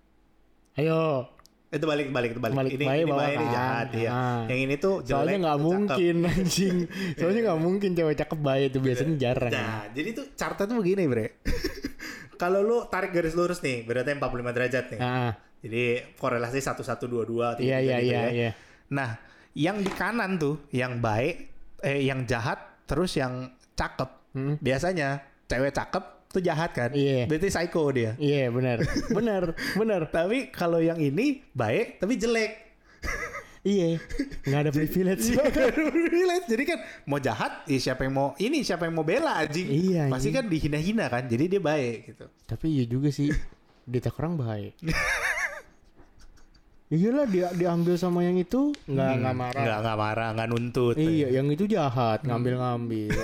Ayo. 0.74 1.30
Itu 1.74 1.90
balik 1.90 2.14
balik 2.14 2.38
itu 2.38 2.40
balik. 2.42 2.54
Balik, 2.54 2.72
ini 2.78 2.84
baik 2.86 3.02
ini 3.02 3.10
baik 3.10 3.34
ini 3.34 3.46
kan. 3.46 3.54
jahat 3.54 3.88
iya. 3.98 4.10
Ah. 4.14 4.42
Yang 4.46 4.60
ini 4.62 4.74
tuh 4.78 4.94
jelek. 5.02 5.10
Soalnya 5.10 5.36
nggak 5.42 5.58
cakep. 5.58 5.66
mungkin 5.66 6.16
anjing. 6.30 6.76
Soalnya 7.18 7.40
nggak 7.50 7.60
mungkin 7.60 7.90
cewek 7.98 8.16
cakep 8.18 8.38
baik 8.38 8.66
itu 8.70 8.78
biasanya 8.78 9.14
jarang. 9.18 9.52
Nah, 9.54 9.82
jadi 9.90 10.08
tuh 10.14 10.26
chartnya 10.38 10.64
tuh 10.70 10.76
begini, 10.78 11.02
Bre. 11.10 11.26
Kalau 12.42 12.60
lu 12.62 12.86
tarik 12.90 13.14
garis 13.14 13.34
lurus 13.34 13.62
nih, 13.62 13.86
berarti 13.86 14.10
45 14.14 14.54
derajat 14.54 14.84
nih. 14.94 15.00
Nah, 15.02 15.32
Jadi 15.64 15.84
korelasi 16.20 16.60
1122 16.60 17.64
iya 17.64 17.80
iya 17.80 17.96
gitu 17.96 18.12
iya 18.12 18.20
ya. 18.20 18.24
iya. 18.28 18.50
Nah, 18.92 19.16
yang 19.56 19.80
di 19.80 19.88
kanan 19.88 20.36
tuh 20.36 20.60
yang 20.76 21.00
baik 21.00 21.48
eh 21.80 22.04
yang 22.04 22.28
jahat 22.28 22.84
terus 22.84 23.16
yang 23.16 23.48
cakep. 23.72 24.10
Hmm. 24.36 24.54
Biasanya 24.60 25.24
cewek 25.48 25.72
cakep 25.72 26.23
tuh 26.34 26.42
jahat 26.42 26.74
kan? 26.74 26.90
Iya. 26.90 27.30
Berarti 27.30 27.46
psycho 27.46 27.82
dia. 27.94 28.18
Iya 28.18 28.50
benar. 28.50 28.82
Benar, 29.14 29.42
benar. 29.78 30.02
Tapi 30.16 30.50
kalau 30.50 30.82
yang 30.82 30.98
ini 30.98 31.46
baik 31.54 32.02
tapi 32.02 32.18
jelek. 32.18 32.52
Iya. 33.64 33.96
Nggak 34.44 34.60
ada 34.60 34.70
privilege. 34.74 35.24
Relate. 36.12 36.46
Jadi 36.50 36.62
kan 36.68 36.78
mau 37.08 37.16
jahat, 37.16 37.64
ya 37.64 37.78
siapa 37.80 38.04
yang 38.04 38.12
mau 38.12 38.28
ini 38.36 38.60
siapa 38.60 38.84
yang 38.84 38.98
mau 38.98 39.06
bela 39.06 39.40
anjing. 39.40 39.64
Iya, 39.70 40.12
Pasti 40.12 40.28
kan 40.34 40.50
dihina-hina 40.50 41.08
kan. 41.08 41.24
Jadi 41.24 41.56
dia 41.56 41.62
baik 41.62 42.12
gitu. 42.12 42.26
Tapi 42.44 42.66
iya 42.68 42.84
juga 42.84 43.08
sih. 43.08 43.32
Dita 43.88 44.12
orang 44.12 44.36
baik. 44.36 44.72
Iyalah 46.94 47.26
dia 47.26 47.48
diambil 47.56 47.96
sama 47.96 48.20
yang 48.22 48.36
itu 48.36 48.70
nggak 48.84 49.12
nggak 49.24 49.34
marah. 49.34 49.62
Nggak 49.64 49.78
nggak 49.80 49.98
marah, 49.98 50.28
nggak 50.36 50.48
nuntut. 50.52 50.94
Iya, 51.00 51.26
yang 51.40 51.48
itu 51.48 51.64
jahat, 51.64 52.22
ngambil-ngambil. 52.22 53.16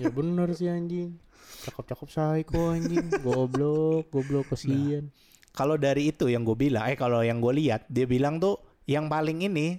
ya 0.00 0.08
bener 0.08 0.48
sih 0.56 0.72
anjing. 0.72 1.14
Cakep-cakep 1.64 2.08
psycho 2.08 2.62
anjing. 2.70 3.06
Goblok, 3.20 4.08
goblok 4.08 4.52
kesian. 4.52 5.08
Kalau 5.50 5.78
dari 5.78 6.10
itu 6.10 6.26
yang 6.26 6.42
gue 6.42 6.58
bilang, 6.58 6.84
eh 6.86 6.94
kalau 6.94 7.22
yang 7.22 7.38
gue 7.38 7.54
lihat 7.54 7.86
dia 7.86 8.04
bilang 8.04 8.36
tuh 8.36 8.58
yang 8.84 9.06
paling 9.06 9.40
ini 9.40 9.78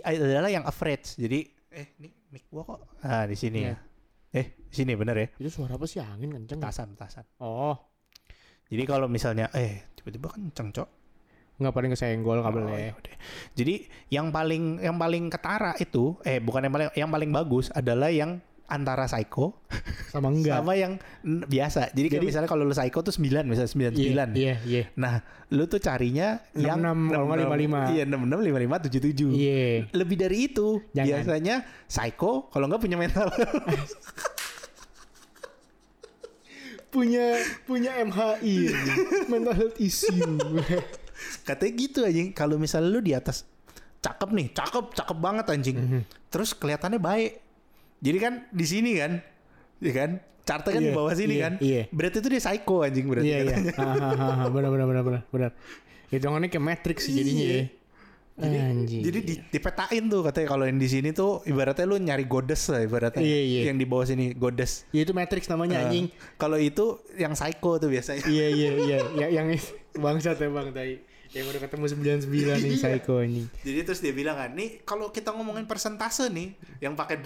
adalah 0.00 0.48
yang 0.48 0.64
average. 0.64 1.14
Jadi 1.14 1.44
eh 1.70 1.86
ini 1.98 2.08
mic 2.30 2.46
gua 2.48 2.62
kok 2.64 2.78
ah 3.02 3.26
di 3.26 3.34
sini 3.34 3.60
ya. 3.62 3.74
Eh 4.30 4.58
di 4.58 4.74
sini 4.74 4.94
bener 4.94 5.16
ya. 5.18 5.26
Itu 5.36 5.50
suara 5.50 5.74
apa 5.74 5.84
sih 5.84 5.98
angin 5.98 6.30
kenceng? 6.32 6.58
Tasan 6.58 6.94
tasan. 6.94 7.26
Oh, 7.38 7.74
Jadi 8.66 8.82
kalau 8.86 9.06
misalnya 9.06 9.50
eh 9.52 9.90
tiba-tiba 9.94 10.30
kenceng 10.30 10.70
cok. 10.72 10.88
nggak 11.60 11.76
paling 11.76 11.92
kesenggol 11.92 12.40
Oh, 12.40 12.44
kabelnya. 12.46 12.96
yaudah. 12.96 13.16
Jadi 13.52 13.84
yang 14.08 14.32
paling 14.32 14.80
yang 14.80 14.96
paling 14.96 15.28
ketara 15.28 15.76
itu 15.76 16.16
eh 16.24 16.40
bukan 16.40 16.64
yang 16.64 16.72
paling 16.72 16.88
yang 16.96 17.10
paling 17.12 17.28
bagus 17.28 17.68
adalah 17.70 18.08
yang 18.08 18.40
antara 18.70 19.04
psycho 19.04 19.58
Sama 20.08 20.30
enggak? 20.30 20.62
sama 20.62 20.78
yang 20.78 20.96
biasa. 21.22 21.90
Jadi, 21.90 22.16
Jadi- 22.16 22.26
misalnya 22.30 22.46
kalau 22.46 22.62
lu 22.62 22.70
psycho 22.70 23.02
tuh 23.02 23.10
9 23.10 23.44
misalnya 23.44 23.70
99. 23.92 24.30
Iya, 24.38 24.54
iya, 24.62 24.82
Nah, 24.94 25.20
lu 25.50 25.66
tuh 25.66 25.82
carinya 25.82 26.38
yang 26.54 26.78
66, 26.78 27.10
kalau 27.10 27.24
nggak 27.26 27.38
55. 27.42 27.80
Iya, 27.90 28.02
66 28.06 28.40
55 28.46 28.78
77. 28.86 29.30
iya. 29.34 29.90
Lebih 29.90 30.16
dari 30.16 30.36
itu. 30.46 30.68
Jangan. 30.94 31.06
Biasanya 31.10 31.56
psycho 31.84 32.46
kalau 32.48 32.70
nggak 32.70 32.80
punya 32.80 32.96
mental. 32.96 33.26
Punya 36.90 37.38
punya 37.70 38.02
MHI, 38.02 38.74
mental 39.30 39.54
health 39.54 39.78
issue. 39.78 40.18
Katanya 41.46 41.72
gitu 41.78 42.02
aja. 42.02 42.18
Kalau 42.34 42.58
misalnya 42.58 42.90
lu 42.90 42.98
di 42.98 43.14
atas 43.14 43.46
cakep 44.02 44.34
nih, 44.34 44.46
cakep, 44.50 44.84
cakep 44.98 45.18
banget 45.22 45.46
anjing. 45.54 45.78
Mhm. 45.78 46.00
Terus 46.26 46.50
kelihatannya 46.50 46.98
baik. 46.98 47.32
Jadi 48.00 48.18
kan 48.18 48.32
di 48.48 48.64
sini 48.64 48.96
kan, 48.96 49.20
ya 49.78 49.92
kan? 49.92 50.10
Chartnya 50.40 50.72
kan 50.72 50.82
di 50.82 50.90
Iya, 50.90 50.96
bawah 50.96 51.14
sini 51.14 51.34
iya, 51.36 51.42
kan. 51.46 51.52
iya. 51.60 51.82
Berarti 51.92 52.16
itu 52.18 52.28
dia 52.32 52.42
psycho 52.42 52.76
anjing 52.82 53.06
berarti. 53.06 53.28
Iya, 53.28 53.38
iya. 53.44 53.56
benar 54.50 54.70
benar 54.72 54.86
benar 54.88 55.02
benar 55.04 55.22
benar. 55.30 55.50
Hitungannya 56.10 56.48
kayak 56.50 56.64
Matrix 56.64 57.06
sih 57.06 57.14
jadinya 57.14 57.46
ya. 57.46 57.64
Jadi, 58.40 58.56
Anjing. 58.56 59.02
jadi 59.04 59.18
di, 59.20 59.34
dipetain 59.52 60.02
tuh 60.08 60.24
katanya 60.24 60.48
kalau 60.48 60.64
yang 60.64 60.80
di 60.80 60.88
sini 60.88 61.12
tuh 61.12 61.44
ibaratnya 61.44 61.84
lu 61.84 62.00
nyari 62.00 62.24
goddess 62.24 62.72
lah 62.72 62.80
ibaratnya. 62.80 63.20
Iya, 63.20 63.40
iya. 63.44 63.60
Yang 63.68 63.76
di 63.76 63.86
bawah 63.86 64.06
sini 64.08 64.24
goddess. 64.32 64.88
Ya 64.96 65.04
itu 65.04 65.12
Matrix 65.12 65.44
namanya 65.44 65.76
Nah, 65.76 65.92
anjing. 65.92 66.08
Kalau 66.40 66.56
itu 66.56 67.04
yang 67.20 67.36
psycho 67.36 67.76
tuh 67.76 67.92
biasanya. 67.92 68.24
Iya 68.24 68.46
iya 68.48 68.70
iya 68.80 68.98
ya, 69.12 69.26
yang 69.28 69.52
bangsat 70.08 70.40
ya 70.40 70.48
bang 70.48 70.72
tadi. 70.72 70.94
Yang 71.30 71.46
udah 71.46 71.60
ketemu 71.62 71.84
99 71.86 72.26
nih 72.26 72.42
Iya. 72.66 72.76
psycho 72.76 73.14
anjing. 73.18 73.46
Jadi 73.62 73.80
terus 73.82 74.00
dia 74.00 74.10
bilang 74.10 74.34
kan, 74.34 74.50
nih 74.50 74.82
kalau 74.82 75.08
kita 75.08 75.30
ngomongin 75.30 75.64
persentase 75.64 76.26
nih, 76.26 76.52
yang 76.78 76.92
pakai 76.92 77.22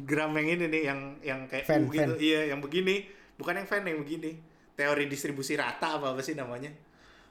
gram 0.00 0.30
yang 0.34 0.48
ini 0.48 0.66
nih, 0.66 0.82
yang 0.86 1.00
yang 1.20 1.40
kayak 1.46 1.66
Fan, 1.66 1.82
U 1.82 1.90
gitu, 1.90 2.14
fan. 2.14 2.22
iya, 2.22 2.40
yang 2.46 2.62
begini, 2.62 3.04
bukan 3.34 3.58
yang 3.58 3.66
fan 3.66 3.82
yang 3.82 3.98
begini. 3.98 4.38
Teori 4.72 5.04
distribusi 5.04 5.54
rata 5.54 5.98
apa 5.98 6.14
apa 6.14 6.20
sih 6.20 6.32
namanya? 6.32 6.70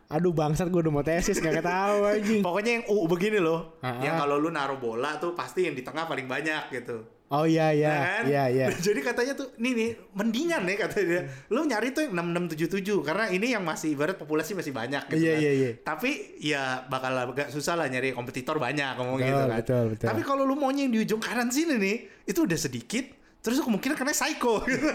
Aduh 0.07 0.29
bangsat 0.29 0.67
gue 0.67 0.81
udah 0.81 0.91
mau 0.91 1.01
tesis 1.01 1.37
gak 1.37 1.61
ketahu 1.61 1.97
anjing. 2.03 2.41
Pokoknya 2.41 2.71
yang 2.77 2.85
U 2.89 3.05
begini 3.05 3.37
loh, 3.37 3.77
Ah, 3.79 3.97
yang 3.99 4.17
ah. 4.17 4.25
kalau 4.25 4.37
lu 4.37 4.49
naruh 4.49 4.75
bola 4.75 5.17
tuh 5.17 5.31
pasti 5.31 5.63
yang 5.63 5.73
di 5.73 5.81
tengah 5.81 6.03
paling 6.03 6.25
banyak 6.25 6.67
gitu. 6.69 7.05
Oh 7.29 7.45
iya 7.45 7.69
iya 7.69 7.93
kan? 7.93 8.23
iya 8.25 8.43
iya. 8.49 8.65
Jadi 8.73 9.05
katanya 9.05 9.37
tuh 9.37 9.53
nih 9.61 9.77
nih 9.77 9.89
mendingan 10.17 10.65
nih 10.65 10.81
katanya 10.81 11.05
dia. 11.05 11.21
Lu 11.53 11.61
nyari 11.61 11.93
tuh 11.93 12.09
yang 12.09 12.17
6677 12.17 13.05
karena 13.05 13.29
ini 13.29 13.53
yang 13.53 13.61
masih 13.61 13.93
ibarat 13.93 14.17
populasi 14.17 14.57
masih 14.57 14.73
banyak 14.73 15.05
gitu 15.13 15.21
Iya 15.21 15.33
kan. 15.37 15.41
iya 15.45 15.51
iya. 15.53 15.69
Tapi 15.77 16.11
ya 16.41 16.61
bakal 16.89 17.13
agak 17.13 17.53
susah 17.53 17.77
lah 17.77 17.85
nyari 17.85 18.17
kompetitor 18.17 18.57
banyak 18.57 18.97
ngomong 18.97 19.21
Betul, 19.21 19.29
gitu 19.29 19.43
kan. 19.45 19.57
betul, 19.61 19.83
betul. 19.93 20.07
Tapi 20.09 20.21
kalau 20.25 20.41
lu 20.41 20.57
maunya 20.57 20.83
yang 20.83 20.93
di 20.93 21.05
ujung 21.05 21.21
kanan 21.21 21.53
sini 21.53 21.77
nih, 21.77 21.97
itu 22.25 22.39
udah 22.41 22.57
sedikit, 22.57 23.05
terus 23.39 23.61
kemungkinan 23.61 23.93
kena 23.93 24.09
psycho 24.09 24.63
gitu. 24.65 24.89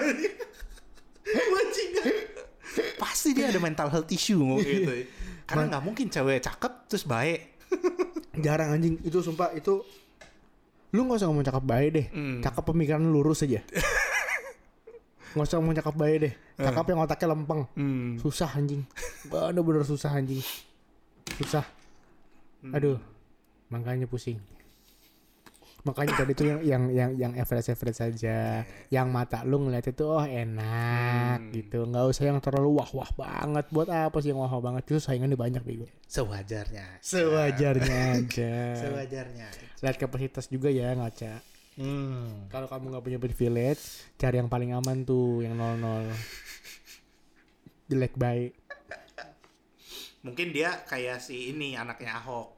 Bajingan. 1.25 2.07
Pasti 2.99 3.31
dia 3.31 3.47
ada 3.49 3.61
mental 3.63 3.89
health 3.89 4.11
issue 4.11 4.37
ngomong 4.37 4.59
gitu. 4.59 4.91
Karena 5.47 5.71
nggak 5.71 5.85
mungkin 5.85 6.11
cewek 6.11 6.43
cakep 6.43 6.73
terus 6.91 7.07
baik. 7.07 7.55
Jarang 8.35 8.75
anjing 8.75 8.99
itu 9.01 9.23
sumpah 9.23 9.55
itu 9.55 9.87
lu 10.95 11.11
nggak 11.11 11.19
usah 11.19 11.27
ngomong 11.27 11.47
cakep 11.47 11.65
baik 11.67 11.89
deh. 11.91 12.07
Hmm. 12.15 12.39
Cakep 12.39 12.63
pemikiran 12.71 13.03
lu 13.03 13.19
lurus 13.19 13.43
aja. 13.43 13.59
nggak 15.35 15.47
usah 15.51 15.59
ngomong 15.59 15.75
cakep 15.75 15.95
baik 15.99 16.17
deh. 16.23 16.35
Cakep 16.55 16.85
yang 16.95 17.01
otaknya 17.03 17.27
lempeng. 17.35 17.63
Hmm. 17.75 18.15
Susah 18.23 18.55
anjing. 18.55 18.87
Bener-bener 19.27 19.83
susah 19.83 20.15
anjing. 20.15 20.39
Susah. 21.35 21.67
Aduh. 22.71 23.03
Makanya 23.75 24.07
pusing. 24.07 24.39
Makanya 25.85 26.17
tadi 26.17 26.33
tuh 26.33 26.49
yang 26.49 26.61
yang 26.65 26.83
yang 26.89 27.11
yang 27.13 27.33
average 27.37 27.69
average 27.69 28.01
saja. 28.01 28.65
Yang 28.89 29.09
mata 29.13 29.45
lu 29.45 29.69
ngeliat 29.69 29.85
itu 29.85 30.05
oh 30.09 30.25
enak 30.25 31.53
gitu. 31.53 31.85
Nggak 31.85 32.05
usah 32.09 32.25
yang 32.33 32.41
terlalu 32.41 32.81
wah 32.81 32.89
wah 32.97 33.11
banget. 33.13 33.69
Buat 33.69 33.93
apa 33.93 34.17
sih 34.25 34.33
yang 34.33 34.41
wah 34.41 34.49
wah 34.49 34.65
banget? 34.65 34.89
Itu 34.89 35.01
saingannya 35.05 35.37
banyak 35.37 35.61
bego. 35.61 35.85
Sewajarnya. 36.09 36.99
Sewajarnya 37.05 37.99
aja. 38.17 38.55
Sewajarnya. 38.81 39.49
Lihat 39.85 39.97
kapasitas 40.01 40.49
juga 40.49 40.73
ya 40.73 40.97
ngaca. 40.97 41.45
Hmm. 41.77 42.49
Kalau 42.49 42.71
kamu 42.71 42.85
nggak 42.95 43.05
punya 43.05 43.19
privilege, 43.19 44.15
cari 44.15 44.39
yang 44.39 44.49
paling 44.49 44.73
aman 44.73 45.03
tuh, 45.03 45.43
yang 45.43 45.59
nol 45.59 45.75
nol. 45.77 46.07
Jelek 47.91 48.17
baik. 48.17 48.57
Mungkin 50.25 50.57
dia 50.57 50.81
kayak 50.89 51.21
si 51.21 51.53
ini 51.53 51.77
anaknya 51.77 52.17
Ahok. 52.17 52.54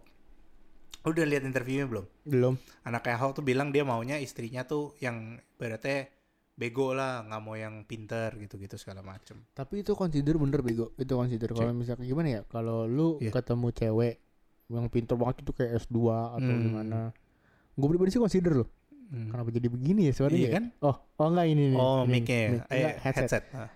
Lu 1.06 1.14
udah 1.14 1.22
lihat 1.22 1.46
interviewnya 1.46 1.86
belum? 1.86 2.04
Belum. 2.26 2.54
Anaknya 2.82 3.14
Ahok 3.14 3.38
tuh 3.38 3.44
bilang 3.46 3.70
dia 3.70 3.86
maunya 3.86 4.18
istrinya 4.18 4.66
tuh 4.66 4.90
yang 4.98 5.38
berarti 5.54 6.10
bego 6.50 6.90
lah, 6.90 7.22
nggak 7.22 7.40
mau 7.40 7.54
yang 7.54 7.86
pinter 7.86 8.34
gitu-gitu 8.34 8.75
segala 8.75 9.06
macem. 9.06 9.38
Tapi 9.54 9.86
itu 9.86 9.94
consider 9.94 10.34
bener 10.34 10.66
bego. 10.66 10.90
Itu 10.98 11.14
consider. 11.14 11.54
Kalau 11.54 11.70
misalnya 11.70 12.02
gimana 12.02 12.28
ya? 12.28 12.40
Kalau 12.50 12.90
lu 12.90 13.22
Iya. 13.22 13.30
ketemu 13.30 13.70
cewek 13.70 14.14
yang 14.66 14.90
pinter 14.90 15.14
banget 15.14 15.46
itu 15.46 15.52
kayak 15.54 15.78
S2 15.78 15.98
atau 16.34 16.42
Hmm. 16.50 16.62
gimana. 16.66 16.98
Gue 17.72 17.86
pribadi 17.86 18.10
sih 18.10 18.18
consider 18.18 18.52
loh. 18.56 18.68
Hmm. 19.06 19.30
Kenapa 19.30 19.54
jadi 19.54 19.68
begini 19.70 20.10
ya 20.10 20.12
suaranya 20.12 20.42
Iya 20.42 20.50
ya? 20.50 20.56
kan? 20.58 20.64
Oh, 20.82 20.96
oh 21.22 21.26
enggak 21.30 21.46
ini 21.46 21.62
nih. 21.70 21.78
Oh, 21.78 22.02
mic-nya 22.02 22.34
ya? 22.34 22.48
mic. 22.50 22.62
Eh, 22.66 22.94
headset. 22.98 23.22
headset. 23.30 23.42
Ah. 23.54 23.70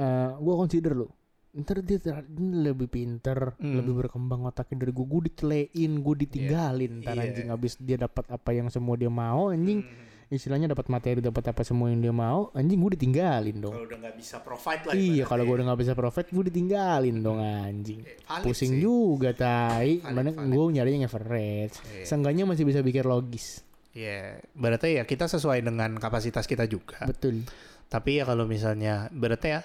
Eh, 0.00 0.30
gue 0.40 0.54
consider 0.56 0.96
loh. 0.96 1.12
Ntar 1.54 1.80
dia 1.80 2.02
lebih 2.34 2.90
pinter, 2.90 3.54
Hmm. 3.56 3.78
lebih 3.78 3.94
berkembang 3.94 4.42
otaknya 4.42 4.82
dari 4.82 4.92
gue. 4.92 5.06
Gue 5.06 5.22
dicelein, 5.24 5.92
gue 6.02 6.14
ditinggalin. 6.26 6.92
Ntar 7.00 7.14
Iya. 7.14 7.24
anjing 7.30 7.48
abis 7.48 7.72
dia 7.78 7.94
dapat 7.96 8.26
apa 8.26 8.50
yang 8.50 8.66
semua 8.68 8.98
dia 8.98 9.06
mau, 9.06 9.54
anjing 9.54 9.86
Hmm. 9.86 10.02
istilahnya 10.26 10.66
dapat 10.66 10.90
materi, 10.90 11.22
dapat 11.22 11.46
apa 11.46 11.62
semua 11.62 11.94
yang 11.94 12.02
dia 12.02 12.10
mau, 12.10 12.50
anjing 12.50 12.74
gue 12.74 12.98
ditinggalin 12.98 13.62
dong. 13.62 13.70
Kalau 13.70 13.86
udah 13.86 13.98
nggak 14.02 14.16
bisa 14.18 14.36
provide 14.42 14.82
lah. 14.82 14.92
Iya, 14.92 15.24
kalau 15.24 15.42
gue 15.46 15.54
udah 15.54 15.66
nggak 15.70 15.80
bisa 15.80 15.94
profit, 15.94 16.26
gue 16.26 16.44
ditinggalin 16.50 17.16
dong 17.22 17.38
anjing. 17.38 18.02
Eh, 18.02 18.42
Pusing 18.42 18.74
sih. 18.74 18.82
juga 18.82 19.30
tai. 19.30 20.02
Mana 20.02 20.34
gue 20.34 20.64
nyari 20.72 20.90
yang 20.92 21.06
average. 21.06 21.78
Iya. 21.86 22.02
Seenggaknya 22.02 22.44
masih 22.44 22.66
bisa 22.66 22.82
pikir 22.82 23.06
logis. 23.06 23.62
Iya, 23.94 24.42
berarti 24.58 24.98
ya 24.98 25.06
kita 25.06 25.30
sesuai 25.30 25.62
dengan 25.62 26.02
kapasitas 26.02 26.50
kita 26.50 26.66
juga. 26.66 27.06
Betul. 27.06 27.46
Tapi 27.86 28.18
ya 28.18 28.26
kalau 28.26 28.42
misalnya 28.42 29.06
berarti 29.14 29.54
ya 29.54 29.62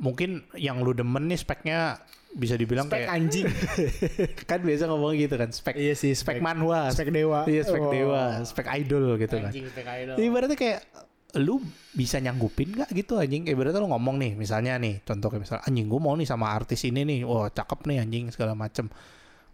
mungkin 0.00 0.42
yang 0.56 0.80
lu 0.80 0.90
demen 0.90 1.28
nih 1.28 1.36
speknya 1.36 2.00
bisa 2.30 2.54
dibilang 2.54 2.86
Spek 2.86 2.94
kayak 2.96 3.10
anjing. 3.10 3.46
kan 4.50 4.60
biasa 4.60 4.86
ngomong 4.86 5.12
gitu 5.14 5.34
kan 5.34 5.50
spek 5.50 5.74
iya 5.74 5.92
sih, 5.92 6.14
spek 6.14 6.38
manhwa 6.38 6.86
spek 6.88 7.10
dewa. 7.10 7.42
iya 7.44 7.60
spek 7.60 7.82
Oh. 7.82 7.90
dewa 7.90 8.22
spek 8.40 8.66
idol 8.76 9.18
gitu 9.18 9.34
kan 9.36 9.50
Anjing 9.50 9.66
spek 9.66 9.86
idol. 9.86 10.14
Jadi 10.14 10.28
berarti 10.30 10.54
kayak 10.54 10.80
lu 11.36 11.62
bisa 11.90 12.18
nyanggupin 12.18 12.74
gak 12.74 12.90
gitu 12.90 13.14
anjing 13.14 13.42
kayak 13.42 13.54
berarti 13.54 13.78
lu 13.78 13.86
ngomong 13.86 14.18
nih 14.18 14.32
misalnya 14.34 14.74
nih 14.76 14.98
contoh 15.00 15.30
kayak 15.30 15.42
misalnya 15.42 15.62
anjing 15.62 15.86
gue 15.86 16.00
mau 16.00 16.14
nih 16.14 16.26
sama 16.26 16.50
artis 16.50 16.82
ini 16.82 17.02
nih 17.02 17.18
wah 17.22 17.46
cakep 17.46 17.86
nih 17.86 17.96
anjing 18.02 18.24
segala 18.30 18.54
macem 18.54 18.90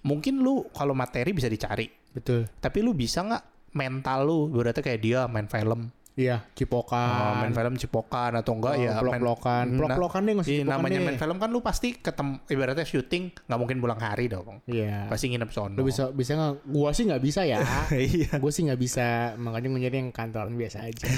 mungkin 0.00 0.41
lu 0.41 0.65
kalau 0.73 0.97
materi 0.97 1.33
bisa 1.33 1.49
dicari 1.49 1.85
Betul. 2.12 2.49
tapi 2.61 2.81
lu 2.81 2.97
bisa 2.97 3.21
nggak 3.21 3.45
mental 3.73 4.25
lu 4.25 4.38
berarti 4.49 4.81
kayak 4.81 5.00
dia 5.00 5.21
main 5.29 5.45
film 5.45 5.93
Iya, 6.17 6.41
Oh, 6.41 6.49
cipokan. 6.57 7.45
main 7.45 7.53
film 7.53 7.75
cipokan 7.77 8.41
atau 8.41 8.57
enggak 8.57 8.75
Oh, 8.75 8.81
ya 8.81 8.89
main 8.89 9.21
pelok-pelokan. 9.21 9.65
Nah, 9.69 9.77
Pelok-pelokan 9.77 10.21
deh 10.25 10.33
usah 10.33 10.49
Iya, 10.49 10.57
cipokan 10.65 10.73
namanya 10.73 10.97
deh. 10.97 11.05
main 11.05 11.19
film 11.21 11.37
kan 11.37 11.49
lu 11.53 11.61
pasti 11.61 11.89
ketemu 11.93 12.33
ibaratnya 12.49 12.87
syuting 12.89 13.25
nggak 13.37 13.59
mungkin 13.61 13.77
pulang 13.79 14.01
hari 14.01 14.25
dong. 14.27 14.65
Iya. 14.65 15.13
Pasti 15.13 15.29
nginep 15.29 15.51
sono. 15.53 15.77
Lu 15.77 15.85
bisa 15.85 16.09
bisa 16.11 16.33
nggak? 16.33 16.55
Gua 16.67 16.91
sih 16.91 17.05
nggak 17.05 17.21
bisa 17.21 17.45
ya. 17.45 17.61
iya. 17.93 18.33
Gue 18.33 18.49
sih 18.49 18.65
nggak 18.65 18.81
bisa. 18.81 19.37
Makanya 19.37 19.69
gue 19.69 19.81
nyari 19.85 19.97
yang 19.99 20.11
kantoran 20.11 20.57
biasa 20.57 20.79
aja. 20.83 21.05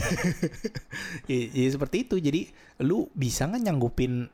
Iya, 1.24 1.46
iya, 1.54 1.68
seperti 1.70 1.96
itu. 2.02 2.16
Jadi 2.18 2.40
lu 2.82 3.06
bisa 3.12 3.46
nggak 3.46 3.62
nyanggupin 3.62 4.26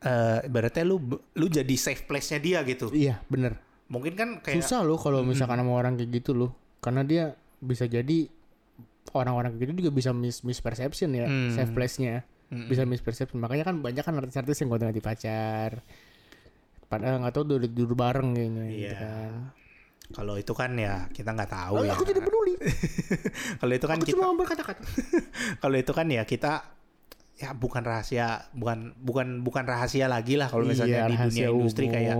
eh 0.00 0.38
ibaratnya 0.42 0.84
lu 0.84 0.96
lu 1.10 1.46
jadi 1.46 1.74
safe 1.76 2.04
place-nya 2.04 2.38
dia 2.38 2.58
gitu. 2.64 2.88
iya, 2.90 3.20
bener. 3.26 3.56
Mungkin 3.88 4.12
kan 4.14 4.28
kayak 4.38 4.60
Susah 4.60 4.80
loh 4.80 4.96
kalau 4.96 5.20
misalkan 5.22 5.56
sama 5.56 5.72
orang 5.72 5.96
kayak 5.96 6.10
gitu 6.14 6.32
loh. 6.32 6.52
Karena 6.78 7.02
dia 7.02 7.32
bisa 7.56 7.84
jadi 7.84 8.28
orang-orang 9.12 9.56
gitu 9.56 9.72
juga 9.76 9.90
bisa 9.90 10.10
mis 10.10 10.40
misperception 10.40 11.10
ya, 11.12 11.26
Hmm. 11.26 11.50
safe 11.50 11.70
place-nya. 11.70 12.22
Mm-mm. 12.50 12.66
Bisa 12.66 12.82
misperception. 12.82 13.38
Makanya 13.38 13.62
kan 13.64 13.78
banyak 13.78 14.02
kan 14.02 14.14
artis-artis 14.16 14.58
yang 14.58 14.68
gonta 14.68 14.84
ganti 14.84 14.98
pacar. 14.98 15.78
Padahal 16.84 17.22
nggak 17.22 17.30
tahu 17.32 17.42
udah 17.48 17.62
tidur 17.62 17.94
bareng 17.94 18.34
kayaknya 18.34 18.64
gitu 18.68 18.84
Iya. 18.84 18.98
kan. 18.98 19.32
kalau 20.10 20.34
itu 20.34 20.50
kan 20.50 20.74
ya 20.74 21.06
kita 21.08 21.30
nggak 21.30 21.46
tahu 21.48 21.74
Oh, 21.76 21.86
ya. 21.86 21.94
aku 21.94 22.02
tidak 22.02 22.26
peduli. 22.26 22.58
Kalau 23.62 23.72
itu 23.72 23.86
kan 23.86 23.94
aku 23.94 24.04
kita 24.04 24.18
cuma 24.18 24.34
berkata-kata. 24.34 24.82
kalau 25.62 25.76
itu 25.78 25.92
kan 25.94 26.10
ya 26.10 26.26
kita 26.26 26.66
ya 27.38 27.54
bukan 27.54 27.78
rahasia 27.80 28.50
bukan 28.50 28.90
bukan 28.98 29.38
bukan 29.40 29.62
rahasia 29.62 30.10
lagi 30.10 30.34
lah 30.34 30.50
kalau 30.50 30.66
misalnya 30.66 31.06
Iya, 31.06 31.06
di 31.06 31.16
dunia 31.30 31.46
industri 31.54 31.86
kayak. 31.86 32.18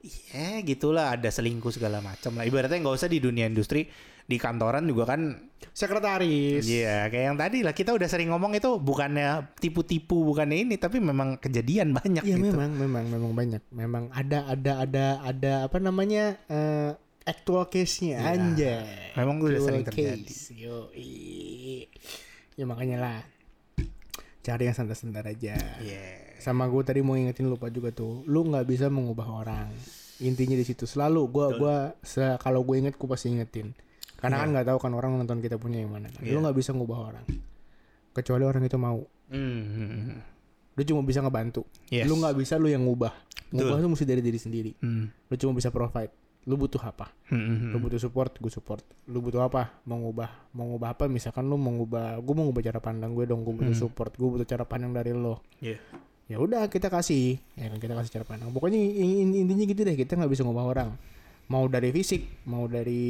Iya 0.00 0.64
gitulah 0.64 1.12
ada 1.12 1.28
selingkuh 1.28 1.68
segala 1.68 2.00
macam 2.00 2.32
lah. 2.32 2.48
Ibaratnya 2.48 2.80
nggak 2.80 2.96
usah 2.96 3.06
di 3.06 3.20
dunia 3.20 3.44
industri, 3.44 3.84
di 4.28 4.36
kantoran 4.36 4.84
juga 4.84 5.08
kan. 5.08 5.48
sekretaris. 5.72 6.62
Iya 6.62 7.06
kayak 7.06 7.24
yang 7.24 7.38
tadi 7.38 7.58
lah 7.62 7.70
kita 7.70 7.90
udah 7.90 8.06
sering 8.06 8.28
ngomong 8.28 8.54
itu 8.54 8.78
bukannya 8.78 9.46
tipu-tipu 9.56 10.22
bukannya 10.22 10.62
ini 10.62 10.74
tapi 10.74 10.98
memang 10.98 11.34
kejadian 11.36 11.94
banyak 11.94 12.22
Iya 12.22 12.34
gitu. 12.34 12.50
memang 12.50 12.70
memang 12.74 13.04
memang 13.08 13.32
banyak. 13.32 13.62
Memang 13.70 14.04
ada 14.10 14.46
ada 14.46 14.72
ada 14.82 15.06
ada 15.20 15.52
apa 15.64 15.78
namanya 15.78 16.38
eh 16.46 16.94
actual 17.24 17.66
case-nya 17.66 18.18
Iya. 18.18 18.30
anjay. 18.32 18.86
Memang 19.14 19.36
udah 19.40 19.60
sering 19.60 19.82
terjadi. 19.82 20.22
case. 20.24 20.50
Yoi. 20.52 21.86
Ya 22.54 22.64
makanya 22.64 22.96
lah. 22.98 23.18
Cari 24.40 24.64
yang 24.64 24.74
santai-santai 24.74 25.22
aja. 25.28 25.58
Iya. 25.78 26.38
Sama 26.38 26.66
gue 26.66 26.82
tadi 26.82 27.02
mau 27.02 27.14
ingetin 27.14 27.46
lupa 27.46 27.66
juga 27.68 27.90
tuh. 27.90 28.22
Lu 28.24 28.46
nggak 28.46 28.64
bisa 28.64 28.86
mengubah 28.88 29.26
orang. 29.26 29.68
Intinya 30.18 30.54
di 30.54 30.62
situ 30.62 30.82
selalu 30.82 31.20
gua 31.28 31.46
gua 31.52 31.76
se- 32.00 32.38
kalau 32.38 32.62
gue 32.62 32.78
inget 32.78 32.94
gue 32.94 33.06
pasti 33.06 33.30
ingetin. 33.30 33.70
Karena 34.18 34.42
kan 34.42 34.48
nggak 34.50 34.66
tahu 34.66 34.78
kan 34.78 34.92
orang 34.92 35.14
nonton 35.14 35.38
kita 35.38 35.56
punya 35.56 35.78
yang 35.78 35.90
mana. 35.90 36.10
kan. 36.10 36.20
Lu 36.20 36.28
Iya. 36.28 36.42
nggak 36.42 36.56
bisa 36.56 36.70
ngubah 36.72 36.98
orang. 37.08 37.24
Kecuali 38.10 38.42
orang 38.42 38.62
itu 38.62 38.76
mau. 38.76 38.98
Hmm, 39.30 39.62
hmm, 39.64 39.88
hmm. 39.88 40.18
Lu 40.74 40.82
cuma 40.84 41.00
bisa 41.02 41.20
ngebantu. 41.20 41.62
Yes. 41.88 42.04
Lu 42.04 42.18
nggak 42.18 42.34
bisa 42.34 42.54
lu 42.54 42.66
yang 42.66 42.82
ngubah. 42.82 43.14
Ngubah 43.48 43.78
tuh 43.78 43.88
mesti 43.88 44.04
dari 44.04 44.20
diri 44.20 44.36
sendiri. 44.36 44.70
Hmm, 44.78 45.06
Lu 45.08 45.34
cuma 45.36 45.52
bisa 45.54 45.70
provide. 45.70 46.10
Lu 46.44 46.56
butuh 46.56 46.80
apa? 46.80 47.12
hmm, 47.28 47.36
hmm, 47.36 47.56
hmm. 47.58 47.70
Lu 47.70 47.78
butuh 47.78 48.00
support, 48.00 48.32
gue 48.34 48.48
support. 48.48 48.80
Lu 49.04 49.20
butuh 49.20 49.42
apa? 49.42 49.78
Mau 49.84 50.00
ngubah, 50.00 50.50
mau 50.50 50.64
ngubah 50.66 50.96
apa? 50.96 51.04
Misalkan 51.04 51.44
lu 51.44 51.54
mau 51.54 51.70
ngubah, 51.70 52.18
gue 52.18 52.34
mau 52.34 52.48
ngubah 52.48 52.62
cara 52.64 52.80
pandang 52.80 53.12
gue 53.12 53.22
dong. 53.22 53.44
Gue 53.44 53.52
butuh 53.54 53.70
Hmm. 53.70 53.82
support, 53.84 54.10
gue 54.10 54.24
butuh 54.26 54.48
cara 54.48 54.64
pandang 54.64 54.90
dari 54.90 55.12
lo. 55.12 55.44
Iya. 55.60 55.76
Ya 56.24 56.36
udah 56.36 56.66
kita 56.66 56.88
kasih, 56.88 57.36
ya 57.52 57.68
kan 57.68 57.76
kita 57.76 57.92
kasih 57.94 58.12
cara 58.12 58.24
pandang. 58.26 58.48
Pokoknya 58.48 58.76
in- 58.76 59.28
in- 59.28 59.36
intinya 59.38 59.64
gitu 59.64 59.80
deh. 59.82 59.92
Kita 59.94 60.12
nggak 60.14 60.28
bisa 60.28 60.40
ngubah 60.42 60.64
orang. 60.66 60.88
Mau 61.48 61.64
dari 61.64 61.88
fisik, 61.90 62.44
mau 62.44 62.68
dari 62.68 63.08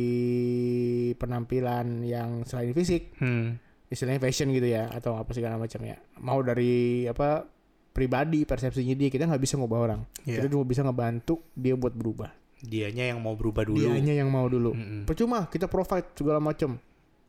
penampilan 1.15 2.07
yang 2.07 2.47
selain 2.47 2.71
fisik, 2.71 3.19
Hmm. 3.19 3.59
istilahnya 3.91 4.23
fashion 4.23 4.55
gitu 4.55 4.69
ya, 4.69 4.87
atau 4.89 5.19
apa 5.19 5.35
segala 5.35 5.59
macam 5.59 5.83
ya. 5.83 5.99
Mau 6.23 6.39
dari 6.43 7.03
apa 7.05 7.43
pribadi 7.91 8.47
persepsinya 8.47 8.95
dia 8.95 9.11
kita 9.11 9.27
nggak 9.27 9.43
bisa 9.43 9.59
ngubah 9.59 9.79
orang. 9.83 10.01
Iya. 10.23 10.39
Kita 10.39 10.55
cuma 10.55 10.63
bisa 10.63 10.87
ngebantu 10.87 11.43
dia 11.51 11.75
buat 11.75 11.91
berubah. 11.91 12.31
Dianya 12.59 13.11
yang 13.11 13.19
mau 13.19 13.35
berubah 13.35 13.67
dulu. 13.67 13.79
Dianya 13.79 14.15
yang 14.19 14.31
mau 14.31 14.47
dulu. 14.47 14.71
Mm-mm. 14.75 15.03
Percuma 15.03 15.51
kita 15.51 15.67
provide 15.67 16.07
segala 16.15 16.39
macam. 16.39 16.79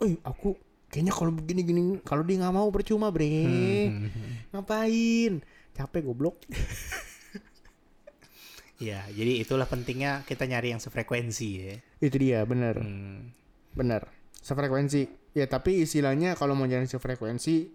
Eh, 0.02 0.14
aku 0.22 0.54
kayaknya 0.90 1.14
kalau 1.14 1.34
begini 1.34 1.62
gini 1.66 1.82
kalau 2.06 2.22
dia 2.22 2.38
nggak 2.38 2.54
mau 2.54 2.70
percuma, 2.70 3.10
Bre. 3.10 3.26
Hmm, 3.26 3.50
hmm, 3.50 4.10
hmm. 4.14 4.34
Ngapain? 4.54 5.34
Capek 5.74 6.02
goblok. 6.06 6.38
Iya, 8.80 9.04
jadi 9.10 9.44
itulah 9.44 9.66
pentingnya 9.66 10.24
kita 10.24 10.44
nyari 10.44 10.72
yang 10.72 10.80
sefrekuensi 10.80 11.50
ya. 11.52 11.76
Itu 12.00 12.16
dia, 12.16 12.44
bener. 12.44 12.80
Hmm. 12.80 13.36
Bener. 13.72 14.08
Sefrekuensi. 14.34 15.04
Ya 15.32 15.46
tapi 15.46 15.84
istilahnya 15.84 16.34
kalau 16.34 16.56
mau 16.56 16.66
jalan 16.66 16.88
sefrekuensi 16.88 17.70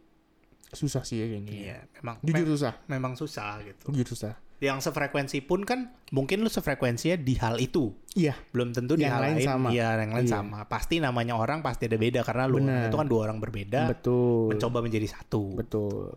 susah 0.66 1.06
sih 1.06 1.23
ya 1.23 1.26
kayaknya. 1.28 1.52
Iya, 1.52 1.78
memang 1.94 2.16
Jujur 2.20 2.42
me- 2.42 2.50
susah. 2.50 2.73
memang 2.88 3.12
susah 3.14 3.62
gitu. 3.62 3.92
Jujur 3.92 4.08
susah. 4.11 4.34
Yang 4.58 4.88
sefrekuensi 4.88 5.44
pun 5.44 5.62
kan 5.62 5.92
mungkin 6.08 6.40
lu 6.40 6.49
sefrekuensinya 6.49 7.14
di 7.16 7.37
hal 7.37 7.61
itu. 7.61 7.92
Iya. 8.16 8.34
Belum 8.50 8.73
tentu 8.73 8.96
di 8.96 9.04
Yang 9.04 9.12
hal 9.12 9.23
lain 9.23 9.37
lain, 9.37 9.46
sama. 9.46 9.68
Iya, 9.70 9.88
yang 10.00 10.12
lain 10.14 10.26
Iya. 10.26 10.34
sama. 10.34 10.58
Pasti 10.64 10.99
namanya 10.99 11.37
orang 11.37 11.61
pasti 11.61 11.84
ada 11.84 11.94
beda 11.94 12.25
karena 12.25 12.49
lu 12.49 12.58
Benar. 12.58 12.88
itu 12.88 12.96
kan 12.96 13.06
dua 13.06 13.20
orang 13.28 13.38
berbeda 13.38 13.92
Betul. 13.92 14.50
mencoba 14.50 14.78
menjadi 14.80 15.06
satu. 15.12 15.52
Betul. 15.54 16.16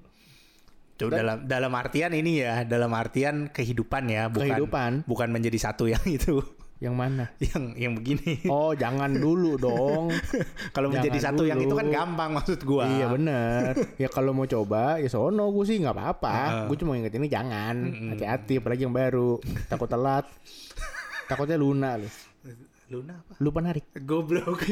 Tuh, 0.97 1.13
dalam 1.13 1.45
dalam 1.45 1.69
artian 1.71 2.09
ini 2.11 2.41
ya, 2.41 2.65
dalam 2.65 2.89
artian 2.91 3.47
kehidupan 3.47 4.09
ya, 4.09 4.27
bukan 4.27 4.49
Kehidupan. 4.49 4.91
bukan 5.05 5.29
menjadi 5.29 5.69
satu 5.69 5.85
yang 5.85 6.01
itu. 6.17 6.41
Yang 6.77 6.93
mana? 6.93 7.25
yang 7.41 7.63
yang 7.73 7.93
begini. 7.97 8.45
Oh, 8.45 8.69
jangan 8.73 9.09
dulu 9.09 9.57
dong. 9.57 10.13
Kalau 10.77 10.93
menjadi 10.93 11.17
satu 11.17 11.41
yang 11.41 11.57
itu 11.57 11.73
dulu. 11.73 11.81
kan 11.81 11.89
gampang 11.89 12.29
maksud 12.33 12.61
gua. 12.61 12.85
Iya 12.85 13.09
bener. 13.09 13.73
Ya 13.97 14.05
kalau 14.05 14.29
mau 14.29 14.45
coba 14.45 15.01
ya 15.01 15.09
sono 15.09 15.49
gue 15.49 15.65
sih 15.65 15.81
nggak 15.81 15.97
apa-apa. 15.97 16.33
Heeh. 16.33 16.65
Gue 16.69 16.77
cuma 16.77 16.93
inget 16.93 17.17
ini 17.17 17.25
jangan. 17.25 17.81
Hati-hati 18.13 18.61
apalagi 18.61 18.85
yang 18.85 18.93
baru. 18.93 19.41
Takut 19.65 19.89
telat. 19.89 20.29
Takutnya 21.25 21.57
Luna 21.57 21.97
lu. 21.97 22.05
Luna 22.93 23.25
apa? 23.25 23.33
Lupa 23.41 23.59
narik. 23.59 23.85
Goblok. 23.97 24.61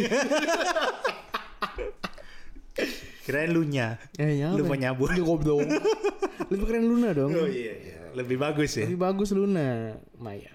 Kirain 3.26 3.50
lunya. 3.50 3.98
Eh, 4.16 4.38
ya 4.40 4.54
Lupa 4.54 4.78
apa? 4.78 4.82
nyabut. 4.86 5.10
Ya 5.12 5.24
goblok. 5.26 5.66
Lebih 6.46 6.66
keren 6.70 6.86
Luna 6.86 7.10
dong. 7.12 7.34
Oh 7.34 7.50
iya 7.50 7.74
iya. 7.74 7.98
Lebih 8.14 8.38
bagus 8.38 8.78
ya. 8.78 8.86
Lebih 8.86 9.02
bagus 9.02 9.34
Luna. 9.34 9.98
Maya. 10.22 10.54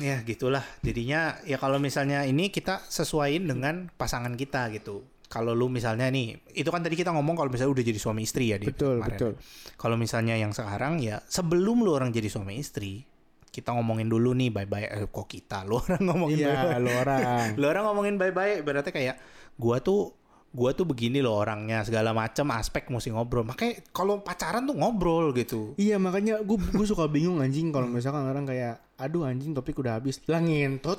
Ya 0.00 0.20
gitulah. 0.24 0.64
Jadinya 0.80 1.36
ya 1.44 1.56
kalau 1.56 1.76
misalnya 1.76 2.24
ini 2.24 2.48
kita 2.48 2.80
sesuaiin 2.88 3.44
dengan 3.44 3.88
pasangan 3.92 4.32
kita 4.32 4.72
gitu. 4.72 5.04
Kalau 5.30 5.54
lu 5.54 5.70
misalnya 5.70 6.10
nih, 6.10 6.42
itu 6.58 6.66
kan 6.68 6.82
tadi 6.82 6.98
kita 6.98 7.14
ngomong 7.14 7.38
kalau 7.38 7.48
misalnya 7.48 7.70
udah 7.70 7.84
jadi 7.86 8.00
suami 8.02 8.26
istri 8.26 8.50
ya 8.50 8.58
di 8.58 8.66
Betul, 8.66 8.98
kemarin. 8.98 9.14
betul. 9.14 9.32
Kalau 9.78 9.94
misalnya 9.94 10.34
yang 10.34 10.50
sekarang 10.50 10.98
ya 10.98 11.22
sebelum 11.22 11.86
lu 11.86 11.94
orang 11.94 12.10
jadi 12.10 12.26
suami 12.26 12.58
istri, 12.58 13.06
kita 13.46 13.70
ngomongin 13.70 14.10
dulu 14.10 14.34
nih 14.34 14.50
bye-bye 14.50 14.86
eh, 14.90 15.06
kok 15.06 15.30
kita 15.30 15.62
lu 15.70 15.78
orang 15.78 16.02
ngomongin 16.02 16.50
Iya, 16.50 16.82
lu 16.82 16.90
orang. 16.90 17.22
Lu 17.62 17.64
orang 17.70 17.84
ngomongin 17.86 18.14
bye-bye 18.18 18.66
berarti 18.66 18.90
kayak 18.90 19.22
gua 19.54 19.78
tuh 19.78 20.18
gua 20.50 20.70
tuh 20.70 20.82
begini 20.82 21.18
loh 21.18 21.38
orangnya 21.38 21.80
segala 21.80 22.10
macam 22.10 22.50
aspek 22.50 22.86
mesti 22.86 23.08
ngobrol. 23.08 23.46
Makanya 23.46 23.86
kalau 23.90 24.18
pacaran 24.18 24.64
tuh 24.64 24.74
ngobrol 24.74 25.30
gitu. 25.30 25.74
Iya 25.74 25.96
makanya 25.96 26.40
gue 26.40 26.58
gue 26.58 26.84
suka 26.84 27.06
bingung 27.06 27.38
anjing 27.38 27.70
kalau 27.70 27.86
misalkan 27.86 28.24
orang 28.24 28.42
kayak 28.42 28.82
aduh 28.96 29.24
anjing 29.24 29.50
topik 29.50 29.78
udah 29.78 29.96
habis 29.96 30.18
lah 30.26 30.38
ngentot 30.38 30.98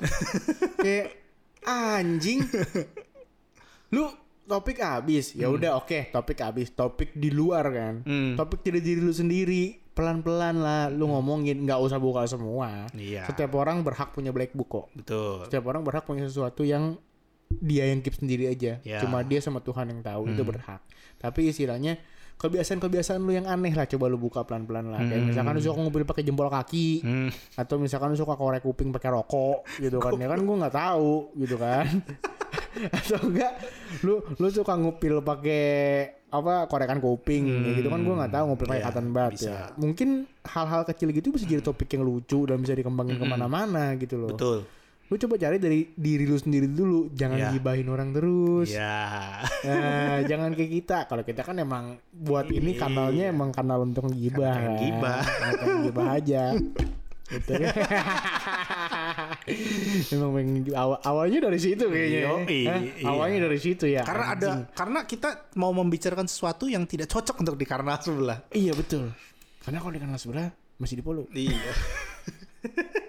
kayak 0.78 1.14
anjing 1.62 2.42
lu 3.92 4.08
topik 4.44 4.80
habis 4.80 5.32
ya 5.34 5.48
udah 5.48 5.78
oke 5.78 6.10
topik 6.10 6.40
habis 6.40 6.72
topik 6.72 7.14
di 7.14 7.30
luar 7.30 7.66
kan 7.68 7.94
Hmm. 8.02 8.34
topik 8.34 8.64
dari 8.64 8.80
diri 8.80 9.00
lu 9.00 9.12
sendiri 9.12 9.78
pelan-pelan 9.92 10.58
lah 10.58 10.84
lu 10.88 11.06
ngomongin 11.06 11.62
nggak 11.62 11.78
usah 11.78 12.00
buka 12.00 12.24
semua 12.26 12.88
Iya. 12.92 13.28
setiap 13.28 13.52
orang 13.54 13.84
berhak 13.84 14.10
punya 14.10 14.32
black 14.32 14.52
book 14.52 14.70
kok 14.72 14.88
Betul. 14.96 15.46
setiap 15.46 15.68
orang 15.68 15.84
berhak 15.84 16.04
punya 16.04 16.26
sesuatu 16.26 16.64
yang 16.64 16.96
dia 17.58 17.84
yang 17.86 18.00
keep 18.00 18.14
sendiri 18.14 18.48
aja. 18.48 18.80
Ya. 18.82 19.00
cuma 19.00 19.20
dia 19.22 19.38
sama 19.38 19.60
Tuhan 19.60 19.90
yang 19.90 20.00
tahu 20.00 20.30
itu 20.30 20.42
berhak. 20.42 20.80
Tapi 21.18 21.50
istilahnya 21.50 22.00
kebiasaan-kebiasaan 22.38 23.22
lu 23.22 23.32
yang 23.32 23.46
aneh 23.46 23.70
lah 23.72 23.86
coba 23.86 24.06
lu 24.06 24.18
buka 24.18 24.42
pelan-pelan 24.42 24.90
lah. 24.90 24.98
Kayak 25.00 25.24
misalkan 25.28 25.54
lu 25.54 25.62
suka 25.62 25.78
ngobrol 25.78 26.04
pakai 26.04 26.24
jempol 26.24 26.48
kaki 26.48 26.88
Hmm. 27.00 27.30
atau 27.54 27.78
misalkan 27.78 28.10
lu 28.10 28.18
suka 28.18 28.34
korek 28.34 28.62
kuping 28.62 28.90
pakai 28.90 29.10
rokok 29.10 29.62
gitu 29.78 29.98
kan. 29.98 30.16
Ya 30.16 30.26
kan 30.26 30.40
gue 30.40 30.56
nggak 30.58 30.74
tahu 30.74 31.14
gitu 31.36 31.56
kan. 31.56 31.86
Atau 32.72 33.28
enggak 33.28 33.52
lu 34.02 34.24
lu 34.34 34.48
suka 34.48 34.74
ngupil 34.74 35.20
pakai 35.22 35.64
apa 36.32 36.66
korekan 36.66 36.98
kuping 36.98 37.44
ya 37.46 37.72
gitu 37.76 37.88
kan. 37.88 38.00
Gue 38.00 38.16
nggak 38.16 38.32
tahu 38.32 38.44
ngupil 38.48 38.66
pakai 38.66 38.80
Iya, 38.80 38.88
cotton 38.88 39.08
bud 39.12 39.32
bisa. 39.36 39.46
ya 39.46 39.62
mungkin 39.76 40.10
hal-hal 40.42 40.82
kecil 40.84 41.08
gitu 41.12 41.30
bisa 41.30 41.46
jadi 41.46 41.60
topik 41.60 41.92
yang 41.92 42.02
lucu 42.02 42.48
dan 42.48 42.58
bisa 42.58 42.72
dikembangin 42.72 43.20
ke 43.20 43.26
mana-mana 43.28 43.94
gitu 43.96 44.18
loh. 44.18 44.34
Betul. 44.34 44.66
Lu 45.12 45.20
coba 45.20 45.36
cari 45.36 45.60
dari 45.60 45.92
diri 45.92 46.24
lu 46.24 46.34
sendiri 46.34 46.66
dulu 46.66 47.12
jangan 47.12 47.36
Iya. 47.38 47.50
gibahin 47.52 47.88
orang 47.88 48.10
terus 48.10 48.72
Ya. 48.72 49.44
Nah, 49.62 50.24
jangan 50.24 50.52
kayak 50.52 50.72
kita 50.74 50.98
kalau 51.06 51.22
kita 51.22 51.44
kan 51.44 51.54
emang 51.58 52.00
buat 52.10 52.48
ini 52.48 52.74
kanalnya 52.74 53.28
emang 53.28 53.52
kanal 53.52 53.84
untuk 53.84 54.08
gibah 54.10 54.56
Kanal 54.56 54.72
kan 54.72 54.80
gibah. 54.80 55.20
Gibah 55.84 56.08
aja 56.16 56.44
gitu 57.28 57.52
kan 57.54 57.72
emang 60.12 60.32
pengen 60.34 60.54
awal, 60.74 60.98
awalnya 61.02 61.40
dari 61.42 61.60
situ 61.60 61.84
kayaknya 61.86 62.12
ya. 62.18 62.28
Yoi, 62.30 62.60
Hah? 62.62 62.80
iya. 62.80 63.06
awalnya 63.06 63.40
dari 63.46 63.56
situ 63.58 63.86
ya 63.86 64.04
Karena 64.04 64.26
ada 64.30 64.50
karena 64.72 65.00
kita 65.04 65.30
mau 65.56 65.72
membicarakan 65.72 66.26
sesuatu 66.26 66.68
yang 66.68 66.84
tidak 66.84 67.08
cocok 67.08 67.36
untuk 67.38 67.56
di 67.56 67.64
karena 67.64 67.96
sebelah. 67.98 68.48
iya 68.50 68.72
betul 68.72 69.12
karena 69.62 69.78
kalau 69.78 69.92
di 69.92 70.00
kanal 70.00 70.16
sebelah 70.18 70.48
masih 70.76 70.96
di 70.98 71.04
follow 71.04 71.28
Iya. 71.32 71.56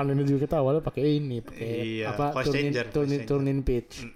kan 0.00 0.16
ini 0.16 0.24
juga 0.24 0.48
kita 0.48 0.56
awalnya 0.64 0.82
pakai 0.82 1.04
ini 1.04 1.44
pakai 1.44 1.68
Iya, 2.00 2.16
apa 2.16 2.40
turnin 2.40 2.72
changer, 2.72 2.86
turnin 2.88 3.20
turnin 3.28 3.58
pitch. 3.60 4.08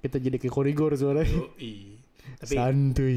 Kita 0.00 0.16
jadi 0.16 0.36
ke 0.40 0.48
korigor 0.48 0.96
suaranya. 0.96 1.28
Yoi. 1.28 2.00
Tapi 2.40 2.54
santuy. 2.56 3.16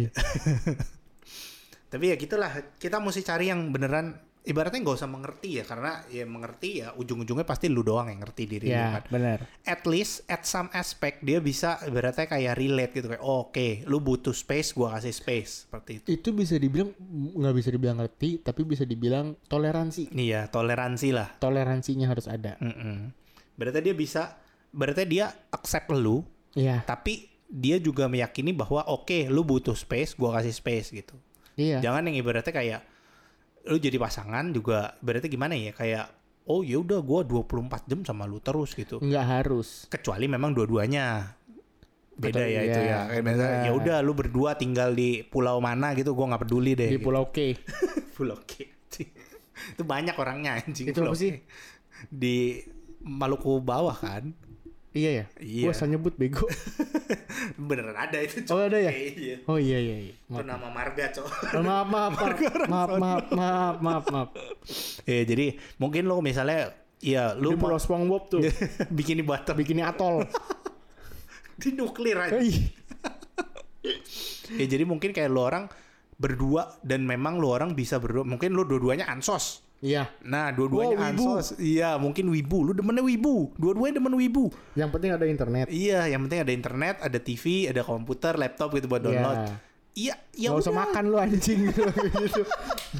Tapi 1.92 2.04
ya 2.14 2.16
gitulah 2.22 2.52
kita 2.78 3.02
mesti 3.02 3.26
cari 3.26 3.50
yang 3.50 3.74
beneran 3.74 4.14
ibaratnya 4.50 4.82
nggak 4.82 4.98
usah 4.98 5.06
mengerti 5.06 5.62
ya 5.62 5.64
karena 5.64 6.02
ya 6.10 6.26
mengerti 6.26 6.82
ya 6.82 6.98
ujung-ujungnya 6.98 7.46
pasti 7.46 7.70
lu 7.70 7.86
doang 7.86 8.10
yang 8.10 8.20
ngerti 8.20 8.44
diri 8.44 8.68
lu 8.68 8.74
ya 8.74 8.98
kan. 8.98 9.04
benar 9.14 9.40
At 9.62 9.86
least 9.86 10.26
at 10.26 10.42
some 10.44 10.74
aspect 10.74 11.22
dia 11.22 11.38
bisa 11.38 11.78
ibaratnya 11.86 12.26
kayak 12.26 12.58
relate 12.58 12.92
gitu 12.92 13.08
kayak 13.08 13.22
oh, 13.22 13.46
oke 13.46 13.86
lu 13.86 14.02
butuh 14.02 14.34
space 14.34 14.74
gua 14.74 14.98
kasih 14.98 15.14
space 15.14 15.70
seperti 15.70 16.02
itu. 16.02 16.08
itu 16.18 16.30
bisa 16.34 16.58
dibilang 16.58 16.90
nggak 17.38 17.54
bisa 17.54 17.70
dibilang 17.70 17.98
ngerti 18.00 18.42
tapi 18.42 18.66
bisa 18.66 18.84
dibilang 18.84 19.38
toleransi 19.46 20.10
Iya 20.10 20.50
toleransi 20.50 21.14
lah. 21.14 21.30
toleransinya 21.38 22.10
harus 22.10 22.26
ada 22.26 22.58
Mm-mm. 22.58 23.14
Berarti 23.54 23.80
dia 23.80 23.94
bisa 23.94 24.34
berarti 24.70 25.06
dia 25.06 25.30
accept 25.50 25.94
lu 25.94 26.26
iya 26.56 26.82
tapi 26.82 27.30
dia 27.46 27.78
juga 27.78 28.06
meyakini 28.06 28.54
bahwa 28.54 28.82
oke 28.88 29.30
lu 29.30 29.42
butuh 29.42 29.74
space 29.74 30.14
gua 30.14 30.38
kasih 30.38 30.54
space 30.54 30.90
gitu. 30.90 31.14
iya 31.54 31.78
Jangan 31.82 32.10
yang 32.10 32.18
ibaratnya 32.18 32.50
kayak 32.50 32.82
lu 33.68 33.76
jadi 33.76 33.98
pasangan 34.00 34.56
juga 34.56 34.96
berarti 35.04 35.28
gimana 35.28 35.58
ya 35.58 35.76
kayak 35.76 36.06
oh 36.48 36.64
ya 36.64 36.80
udah 36.80 37.04
gua 37.04 37.22
24 37.28 37.90
jam 37.90 38.00
sama 38.08 38.24
lu 38.26 38.40
terus 38.40 38.74
gitu. 38.74 38.98
nggak 39.04 39.26
harus 39.26 39.86
Kecuali 39.92 40.26
memang 40.32 40.56
dua-duanya 40.56 41.36
beda 42.20 42.44
Betul, 42.44 42.52
ya 42.52 42.62
itu 42.68 42.80
iya, 42.84 42.92
ya. 42.92 43.00
Kayak 43.08 43.24
misalnya 43.24 43.60
ya 43.64 43.72
udah 43.72 43.98
lu 44.04 44.12
berdua 44.12 44.50
tinggal 44.60 44.92
di 44.92 45.24
pulau 45.24 45.64
mana 45.64 45.96
gitu 45.96 46.12
gua 46.12 46.36
nggak 46.36 46.44
peduli 46.48 46.76
deh. 46.76 46.90
di 46.92 47.00
gitu. 47.00 47.08
Pulau 47.08 47.32
K 47.32 47.56
Pulau 48.16 48.40
K. 48.44 48.54
itu 49.60 49.84
banyak 49.84 50.16
orangnya 50.16 50.60
anjing. 50.60 50.92
Itu 50.92 51.04
Pulau 51.04 51.16
apa 51.16 51.20
sih? 51.20 51.32
K. 51.36 51.44
Di 52.12 52.38
Maluku 53.00 53.64
bawah 53.64 53.96
kan. 53.96 54.36
Iya 54.90 55.10
ya. 55.14 55.26
Iya. 55.38 55.64
Gua 55.70 55.74
asal 55.78 55.88
nyebut 55.94 56.18
bego. 56.18 56.50
Beneran 57.70 57.94
ada 57.94 58.18
itu. 58.26 58.42
Cok. 58.42 58.54
Oh 58.58 58.66
ada 58.66 58.78
ya. 58.82 58.90
Eh, 58.90 59.14
iya. 59.14 59.38
Oh 59.46 59.62
iya, 59.62 59.78
iya 59.78 59.98
iya. 60.10 60.14
Maaf. 60.26 60.42
Itu 60.42 60.44
nama 60.50 60.68
marga 60.74 61.06
cok. 61.14 61.28
Oh, 61.30 61.62
maaf 61.62 61.88
maaf 61.88 62.12
maaf 62.18 62.32
maaf, 62.74 62.90
maaf 62.98 63.26
maaf 63.30 63.76
maaf 63.86 64.06
maaf. 64.10 64.30
ya 65.06 65.22
jadi 65.30 65.62
mungkin 65.78 66.10
lo 66.10 66.26
misalnya 66.26 66.74
ya 67.06 67.38
lo 67.38 67.54
mau 67.54 67.78
SpongeBob 67.78 68.24
tuh 68.34 68.42
bikin 68.98 69.22
batam 69.30 69.54
bikini 69.54 69.86
atol 69.86 70.26
di 71.62 71.70
nuklir 71.78 72.18
aja. 72.18 72.34
Oh, 72.34 72.42
iya. 72.42 72.66
ya 74.58 74.66
jadi 74.66 74.90
mungkin 74.90 75.14
kayak 75.14 75.30
lo 75.30 75.46
orang 75.46 75.70
berdua 76.18 76.82
dan 76.82 77.06
memang 77.06 77.38
lo 77.38 77.54
orang 77.54 77.78
bisa 77.78 78.02
berdua 78.02 78.26
mungkin 78.26 78.58
lo 78.58 78.66
dua-duanya 78.66 79.06
ansos 79.08 79.69
iya 79.80 80.12
Nah, 80.22 80.52
dua-duanya 80.52 80.96
wibu. 81.00 81.36
ansos. 81.36 81.56
Iya, 81.56 81.96
mungkin 81.96 82.28
wibu. 82.30 82.68
Lu 82.68 82.72
demennya 82.76 83.04
wibu. 83.04 83.56
Dua-duanya 83.56 84.00
demen 84.04 84.16
wibu. 84.16 84.52
yang 84.76 84.92
penting 84.92 85.16
ada 85.16 85.26
internet 85.26 85.68
Iya, 85.72 86.12
yang 86.12 86.28
penting 86.28 86.40
ada 86.44 86.52
internet, 86.52 86.96
ada 87.00 87.20
TV, 87.20 87.68
ada 87.68 87.82
komputer, 87.82 88.36
laptop 88.36 88.76
gitu 88.76 88.88
buat 88.88 89.00
download. 89.02 89.40
Iya. 89.48 89.68
Iya, 90.00 90.16
ya 90.38 90.50
Gak 90.54 90.64
usah 90.64 90.72
makan 90.72 91.04
lu 91.12 91.18
anjing 91.20 91.60
gitu. 91.74 91.84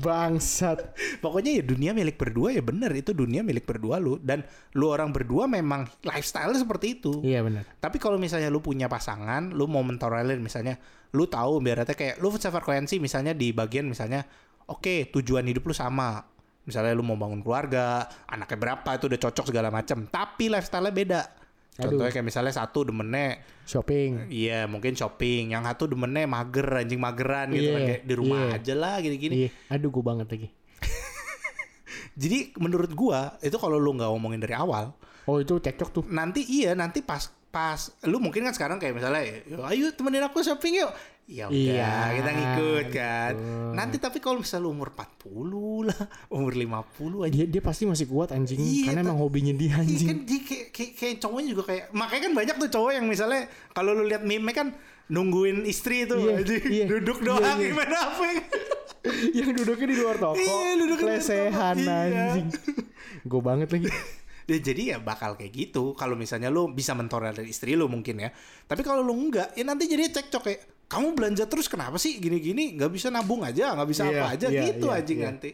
Bangsat. 0.02 0.94
Pokoknya 1.24 1.62
ya 1.62 1.64
dunia 1.64 1.92
milik 1.96 2.20
berdua 2.20 2.52
ya 2.52 2.60
bener 2.60 2.92
itu 2.92 3.16
dunia 3.16 3.40
milik 3.40 3.64
berdua 3.64 4.02
lu 4.02 4.20
dan 4.20 4.44
lu 4.76 4.90
orang 4.92 5.14
berdua 5.16 5.48
memang 5.48 5.88
lifestyle 6.04 6.52
seperti 6.58 7.00
itu. 7.00 7.22
Iya 7.24 7.46
benar. 7.46 7.64
Tapi 7.80 7.98
kalau 8.02 8.18
misalnya 8.20 8.52
lu 8.52 8.60
punya 8.60 8.92
pasangan, 8.92 9.54
lu 9.54 9.70
mau 9.70 9.86
mentolerir 9.86 10.42
misalnya, 10.42 10.76
lu 11.16 11.30
tahu 11.30 11.62
biaratnya 11.64 11.96
kayak 11.96 12.16
lu 12.20 12.34
frekuensi 12.34 13.00
misalnya 13.00 13.32
di 13.32 13.54
bagian 13.54 13.88
misalnya, 13.88 14.26
oke 14.68 15.14
tujuan 15.14 15.46
hidup 15.46 15.70
lu 15.70 15.76
sama. 15.78 16.26
Misalnya 16.70 16.94
lu 16.94 17.02
mau 17.02 17.18
bangun 17.18 17.42
keluarga, 17.42 18.06
anaknya 18.26 18.58
berapa 18.60 18.90
itu 18.94 19.10
udah 19.10 19.20
cocok 19.20 19.46
segala 19.46 19.68
macam. 19.68 20.06
Tapi 20.06 20.46
lifestyle-nya 20.48 20.94
beda. 20.94 21.22
Contohnya 21.74 22.12
kayak 22.12 22.28
misalnya 22.28 22.52
satu 22.52 22.84
demennya, 22.84 23.40
Shopping. 23.64 24.28
iya 24.28 24.68
mungkin 24.68 24.94
shopping. 24.94 25.56
Yang 25.56 25.64
satu 25.66 25.84
demennya 25.88 26.28
mager, 26.28 26.68
anjing 26.76 27.00
mageran 27.00 27.50
gitu 27.50 27.72
kan 27.72 27.80
Iya, 27.80 27.88
kayak 27.88 28.02
di 28.04 28.14
rumah 28.14 28.42
iya. 28.46 28.58
aja 28.60 28.74
lah 28.76 28.96
gini-gini. 29.00 29.36
Iya. 29.42 29.50
Aduh 29.72 29.88
gue 29.90 30.04
banget 30.04 30.28
lagi. 30.28 30.48
Jadi 32.20 32.52
menurut 32.60 32.92
gua 32.92 33.40
itu 33.40 33.56
kalau 33.56 33.80
lu 33.80 33.96
nggak 33.96 34.12
ngomongin 34.12 34.40
dari 34.40 34.54
awal, 34.54 34.92
Oh 35.24 35.40
itu 35.40 35.56
cekcok 35.56 35.90
tuh. 35.90 36.04
nanti 36.10 36.44
iya 36.44 36.74
nanti 36.74 37.00
pas 37.00 37.22
pas 37.48 37.80
lu 38.04 38.20
mungkin 38.20 38.44
kan 38.44 38.54
sekarang 38.54 38.78
kayak 38.78 38.94
misalnya 38.94 39.24
"Yo, 39.46 39.62
ayo 39.64 39.90
temenin 39.90 40.22
aku 40.22 40.42
shopping 40.42 40.82
yuk 40.82 40.92
ya 41.30 41.46
udah 41.46 41.54
Iya, 41.54 41.94
kita 42.12 42.30
ngikut 42.34 42.86
kan 42.90 43.34
betul. 43.34 43.72
nanti 43.72 43.96
tapi 43.98 44.18
kalau 44.18 44.42
misalnya 44.42 44.66
umur 44.68 44.90
40 44.90 45.86
lah 45.86 46.00
umur 46.36 46.52
50 46.52 46.66
aja 47.22 47.32
Dia 47.32 47.46
dia 47.46 47.62
pasti 47.62 47.86
masih 47.86 48.06
kuat 48.06 48.34
anjing 48.34 48.58
Iya, 48.58 48.90
karena 48.90 49.06
emang 49.06 49.18
hobinya 49.18 49.54
dia 49.54 49.70
Iya 49.72 49.78
anjing. 49.80 50.08
kan 50.08 50.18
dia 50.24 50.40
kayak, 50.42 50.66
kayak, 50.72 50.92
kayak 50.96 51.16
cowoknya 51.20 51.48
juga 51.48 51.64
kayak 51.64 51.84
makanya 51.92 52.22
kan 52.26 52.34
banyak 52.36 52.56
tuh 52.58 52.70
cowok 52.72 52.92
yang 52.92 53.06
misalnya 53.06 53.42
kalau 53.70 53.94
lu 53.94 54.04
lihat 54.04 54.26
meme 54.26 54.50
kan 54.50 54.74
nungguin 55.06 55.64
istri 55.64 56.04
tuh 56.04 56.18
Iya, 56.20 56.34
anjing. 56.36 56.64
iya. 56.68 56.86
duduk 56.88 57.18
Iya, 57.20 57.28
doang 57.28 57.58
iya. 57.58 57.68
gimana 57.68 57.96
apa 58.04 58.24
yang 58.26 58.40
yang 59.38 59.50
duduknya 59.54 59.88
di 59.88 59.98
luar 59.98 60.18
toko. 60.18 60.36
Iya, 60.36 60.70
duduknya 60.76 61.14
Lesehan. 61.16 61.76
Iya. 61.78 61.94
anjing. 62.04 62.48
Gue 63.22 63.42
banget 63.42 63.70
lagi. 63.70 63.86
Ya, 64.50 64.58
jadi 64.58 64.82
ya 64.88 64.98
bakal 64.98 65.38
kayak 65.38 65.54
gitu 65.54 65.94
kalau 65.94 66.18
misalnya 66.18 66.50
lu 66.50 66.74
bisa 66.74 66.98
mentolerir 66.98 67.46
istri 67.46 67.78
lu 67.78 67.86
mungkin 67.86 68.18
ya 68.18 68.34
tapi 68.66 68.82
kalau 68.82 69.06
lu 69.06 69.14
enggak 69.14 69.54
ya 69.54 69.62
nanti 69.62 69.86
jadi 69.86 70.10
cekcok 70.10 70.42
kayak 70.42 70.62
kamu 70.90 71.14
belanja 71.14 71.46
terus 71.46 71.70
kenapa 71.70 71.96
sih 71.96 72.18
gini-gini? 72.18 72.74
Nggak 72.74 72.90
bisa 72.90 73.08
nabung 73.08 73.46
aja 73.46 73.78
nggak 73.78 73.88
bisa 73.88 74.04
Iya, 74.04 74.18
apa 74.18 74.26
aja. 74.34 74.48
iya, 74.50 74.62
gitu 74.68 74.90
iya, 74.90 74.98
anjing 74.98 75.20
iya. 75.22 75.28
nanti. 75.30 75.50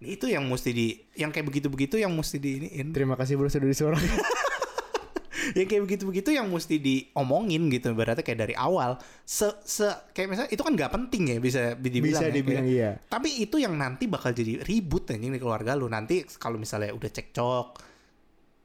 Itu 0.00 0.26
yang 0.28 0.44
mesti 0.44 0.70
di 0.70 0.86
yang 1.14 1.28
kayak 1.28 1.48
begitu-begitu 1.48 1.96
yang 1.96 2.12
mesti 2.12 2.36
diiniin. 2.36 2.92
Terima 2.92 3.16
kasih 3.16 3.40
bro 3.40 3.48
sudah 3.48 3.64
disuarakan. 3.64 4.04
yang 5.56 5.66
kayak 5.66 5.82
begitu-begitu 5.82 6.30
yang 6.36 6.46
mesti 6.46 6.76
diomongin 6.76 7.72
gitu 7.72 7.90
berarti 7.90 8.20
kayak 8.20 8.40
dari 8.44 8.54
awal. 8.54 9.00
Se 9.24 9.48
se 9.64 9.88
kayak 10.12 10.28
misalnya 10.28 10.50
itu 10.52 10.60
kan 10.60 10.72
nggak 10.76 10.92
penting 10.92 11.22
ya 11.26 11.36
bisa 11.36 11.74
dibilang 11.74 12.20
Bisa 12.20 12.28
ya, 12.28 12.32
dibilang 12.32 12.64
kayak- 12.64 12.76
iya. 12.76 12.90
tapi 13.08 13.40
itu 13.40 13.56
yang 13.56 13.74
nanti 13.74 14.04
bakal 14.06 14.30
jadi 14.30 14.60
ribut 14.60 15.08
anjing 15.08 15.32
di 15.32 15.40
keluarga 15.40 15.72
lu. 15.72 15.88
Nanti 15.88 16.22
kalau 16.36 16.60
misalnya 16.60 16.92
udah 16.92 17.10
cekcok 17.10 17.66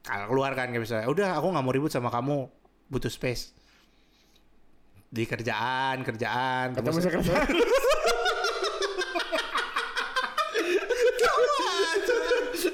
kalau 0.04 0.26
keluar 0.30 0.54
kan 0.54 0.70
kayak 0.70 0.84
misalnya 0.84 1.08
udah 1.08 1.28
aku 1.34 1.46
nggak 1.50 1.64
mau 1.64 1.72
ribut 1.74 1.90
sama 1.90 2.12
kamu 2.12 2.46
butuh 2.86 3.10
space 3.10 3.50
di 5.16 5.24
kerjaan 5.24 6.04
kerjaan 6.04 6.76
Kata 6.76 6.84
terus- 6.84 6.96
masa 7.00 7.10
kerja. 7.10 7.32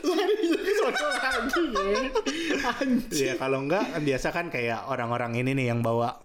Larinya 0.02 0.58
ke 0.58 0.72
sono 0.74 1.06
lagi 1.08 1.62
ya. 1.70 1.92
Anjing. 2.62 3.10
Iya 3.12 3.32
kalau 3.36 3.58
enggak 3.62 3.84
kan 3.90 4.02
biasa 4.02 4.28
kan 4.30 4.46
kayak 4.48 4.86
orang-orang 4.86 5.38
ini 5.38 5.54
nih 5.54 5.66
yang 5.74 5.80
bawa 5.82 6.18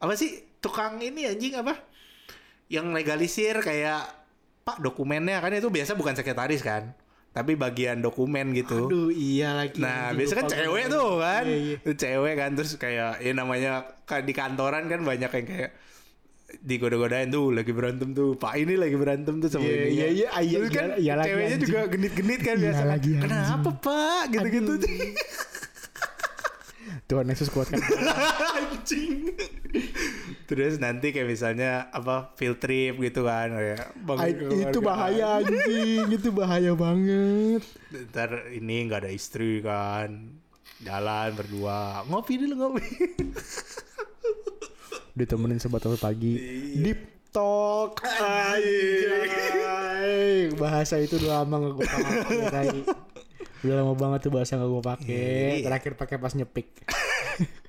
apa 0.00 0.12
sih 0.16 0.40
tukang 0.60 1.00
ini 1.00 1.28
anjing 1.28 1.56
apa? 1.56 1.76
Yang 2.70 2.86
legalisir 2.94 3.56
kayak 3.60 4.06
Pak 4.60 4.78
dokumennya 4.80 5.40
kan 5.40 5.50
itu 5.52 5.72
biasa 5.72 5.96
bukan 5.96 6.12
sekretaris 6.14 6.60
kan, 6.60 6.92
tapi 7.30 7.54
bagian 7.54 7.98
dokumen 7.98 8.50
gitu. 8.52 8.86
Aduh 8.86 9.08
iya 9.08 9.54
lagi. 9.54 9.78
Nah, 9.78 10.10
Anjing, 10.10 10.18
biasa 10.18 10.32
kan 10.34 10.46
cewek 10.48 10.84
tuh 10.86 11.10
kan. 11.16 11.44
Iya, 11.44 11.58
iya. 11.78 11.92
Cewek 11.92 12.34
kan 12.36 12.50
terus 12.52 12.72
kayak 12.74 13.18
ya 13.18 13.32
namanya 13.32 13.72
kan 14.02 14.20
di 14.20 14.32
kantoran 14.32 14.84
kan 14.84 15.00
banyak 15.00 15.30
yang 15.30 15.46
kayak 15.46 15.70
digoda-godain 16.60 17.30
tuh 17.30 17.54
lagi 17.54 17.70
berantem 17.70 18.10
tuh 18.10 18.34
pak 18.34 18.58
ini 18.58 18.74
lagi 18.74 18.94
berantem 18.94 19.38
tuh 19.38 19.46
sama 19.48 19.62
Iya, 19.62 19.70
ini 19.70 19.86
iya, 19.88 20.06
iya, 20.10 20.28
iya, 20.36 20.56
terus 20.58 20.70
kan 20.72 20.88
iya, 20.90 21.14
iya 21.14 21.22
ceweknya 21.22 21.46
anjing. 21.52 21.62
juga 21.64 21.80
genit-genit 21.86 22.40
kan 22.40 22.54
Iya 22.54 22.62
biasa 22.66 22.74
kan 22.76 22.88
lagi, 22.90 23.08
anjing. 23.08 23.22
kenapa 23.22 23.70
pak 23.78 24.22
gitu-gitu 24.28 24.72
Tuhan 27.06 27.26
Yesus 27.26 27.48
kuatkan. 27.48 27.78
anjing 28.58 29.30
terus 30.50 30.82
nanti 30.82 31.14
kayak 31.14 31.30
misalnya 31.30 31.86
apa 31.94 32.34
field 32.34 32.58
trip 32.58 32.98
gitu 32.98 33.22
kan 33.22 33.54
kayak 33.54 33.94
bang 34.02 34.18
Ay, 34.18 34.34
itu 34.66 34.78
bahaya 34.82 35.38
anjing, 35.38 36.10
itu 36.10 36.28
bahaya 36.34 36.74
banget. 36.74 37.62
ntar 38.10 38.50
ini 38.50 38.90
nggak 38.90 39.06
ada 39.06 39.10
istri 39.14 39.62
kan 39.62 40.34
jalan 40.82 41.30
berdua 41.38 42.02
ngopi 42.10 42.34
dulu 42.34 42.54
ngopi 42.66 42.82
Ditemenin 45.10 45.60
sobat 45.60 45.82
sobat 45.84 46.00
pagi. 46.00 46.38
Iya. 46.38 46.80
Deep 46.80 47.00
talk. 47.28 48.00
Anjay. 48.00 49.50
Bahasa 50.54 50.96
itu 51.02 51.18
udah 51.20 51.42
lama 51.42 51.60
gak 51.60 51.72
gue 51.76 51.84
pakai. 51.84 52.68
Udah 53.60 53.84
lama 53.84 53.92
banget 53.92 54.24
tuh 54.24 54.32
bahasa 54.32 54.56
gak 54.56 54.70
gue 54.70 54.80
pakai. 54.80 55.60
Iya. 55.60 55.68
Terakhir 55.68 55.92
pakai 56.00 56.16
pas 56.16 56.32
nyepik. 56.32 56.72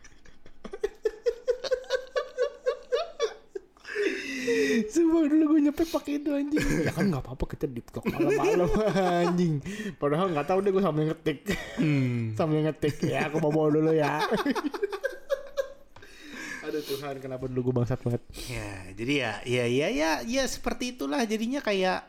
Sumpah 4.89 5.21
dulu 5.27 5.43
gue 5.53 5.59
nyepik 5.69 5.89
pakai 5.91 6.13
itu 6.17 6.29
anjing. 6.31 6.65
Ya 6.87 6.91
kan 6.95 7.05
nggak 7.11 7.21
apa-apa 7.21 7.45
kita 7.53 7.65
deep 7.67 7.91
talk 7.91 8.07
malam-malam 8.07 8.69
anjing. 9.27 9.53
Padahal 9.99 10.31
nggak 10.31 10.47
tahu 10.47 10.59
deh 10.63 10.71
gue 10.71 10.83
sambil 10.83 11.03
ngetik. 11.11 11.39
Hmm. 11.77 12.33
sambil 12.33 12.65
ngetik 12.65 12.95
ya 13.05 13.29
aku 13.29 13.37
bawa 13.43 13.69
dulu 13.69 13.91
ya. 13.93 14.21
Aduh 16.65 16.81
Tuhan 16.85 17.17
kenapa 17.19 17.49
dulu 17.49 17.69
gue 17.69 17.73
bangsat 17.83 17.99
banget. 18.05 18.21
Ya, 18.47 18.69
jadi 18.95 19.13
ya, 19.17 19.33
ya, 19.43 19.65
ya, 19.65 19.87
ya, 19.89 20.11
ya 20.23 20.43
seperti 20.45 20.95
itulah 20.95 21.25
jadinya 21.25 21.59
kayak 21.59 22.05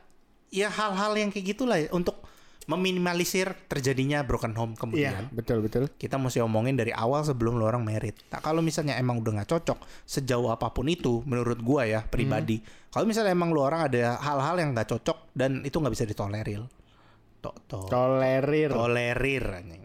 ya 0.52 0.68
hal-hal 0.68 1.12
yang 1.16 1.30
kayak 1.32 1.56
gitulah 1.56 1.80
ya, 1.80 1.88
untuk 1.90 2.20
meminimalisir 2.70 3.54
terjadinya 3.66 4.22
broken 4.22 4.54
home 4.54 4.74
kemudian. 4.78 5.26
Iya 5.26 5.34
betul 5.34 5.62
betul. 5.64 5.90
Kita 5.90 6.18
mesti 6.18 6.38
omongin 6.38 6.78
dari 6.78 6.94
awal 6.94 7.26
sebelum 7.26 7.58
lo 7.58 7.66
orang 7.66 7.82
merit. 7.82 8.18
Nah, 8.30 8.38
kalau 8.38 8.62
misalnya 8.62 8.94
emang 8.98 9.18
udah 9.18 9.42
nggak 9.42 9.50
cocok 9.50 9.78
sejauh 10.06 10.50
apa 10.50 10.70
pun 10.70 10.86
itu, 10.86 11.22
menurut 11.26 11.58
gua 11.58 11.86
ya 11.86 12.00
pribadi. 12.06 12.62
Kalau 12.92 13.08
misalnya 13.08 13.34
emang 13.34 13.50
lo 13.50 13.66
orang 13.66 13.90
ada 13.90 14.20
hal-hal 14.20 14.56
yang 14.62 14.70
nggak 14.76 14.88
cocok 14.88 15.34
dan 15.34 15.64
itu 15.66 15.74
nggak 15.80 15.94
bisa 15.94 16.04
ditolerir, 16.06 16.62
tok 17.40 17.56
tok 17.66 17.88
Tolerir. 17.90 18.70
tolerir 18.70 19.44
anjing. 19.48 19.84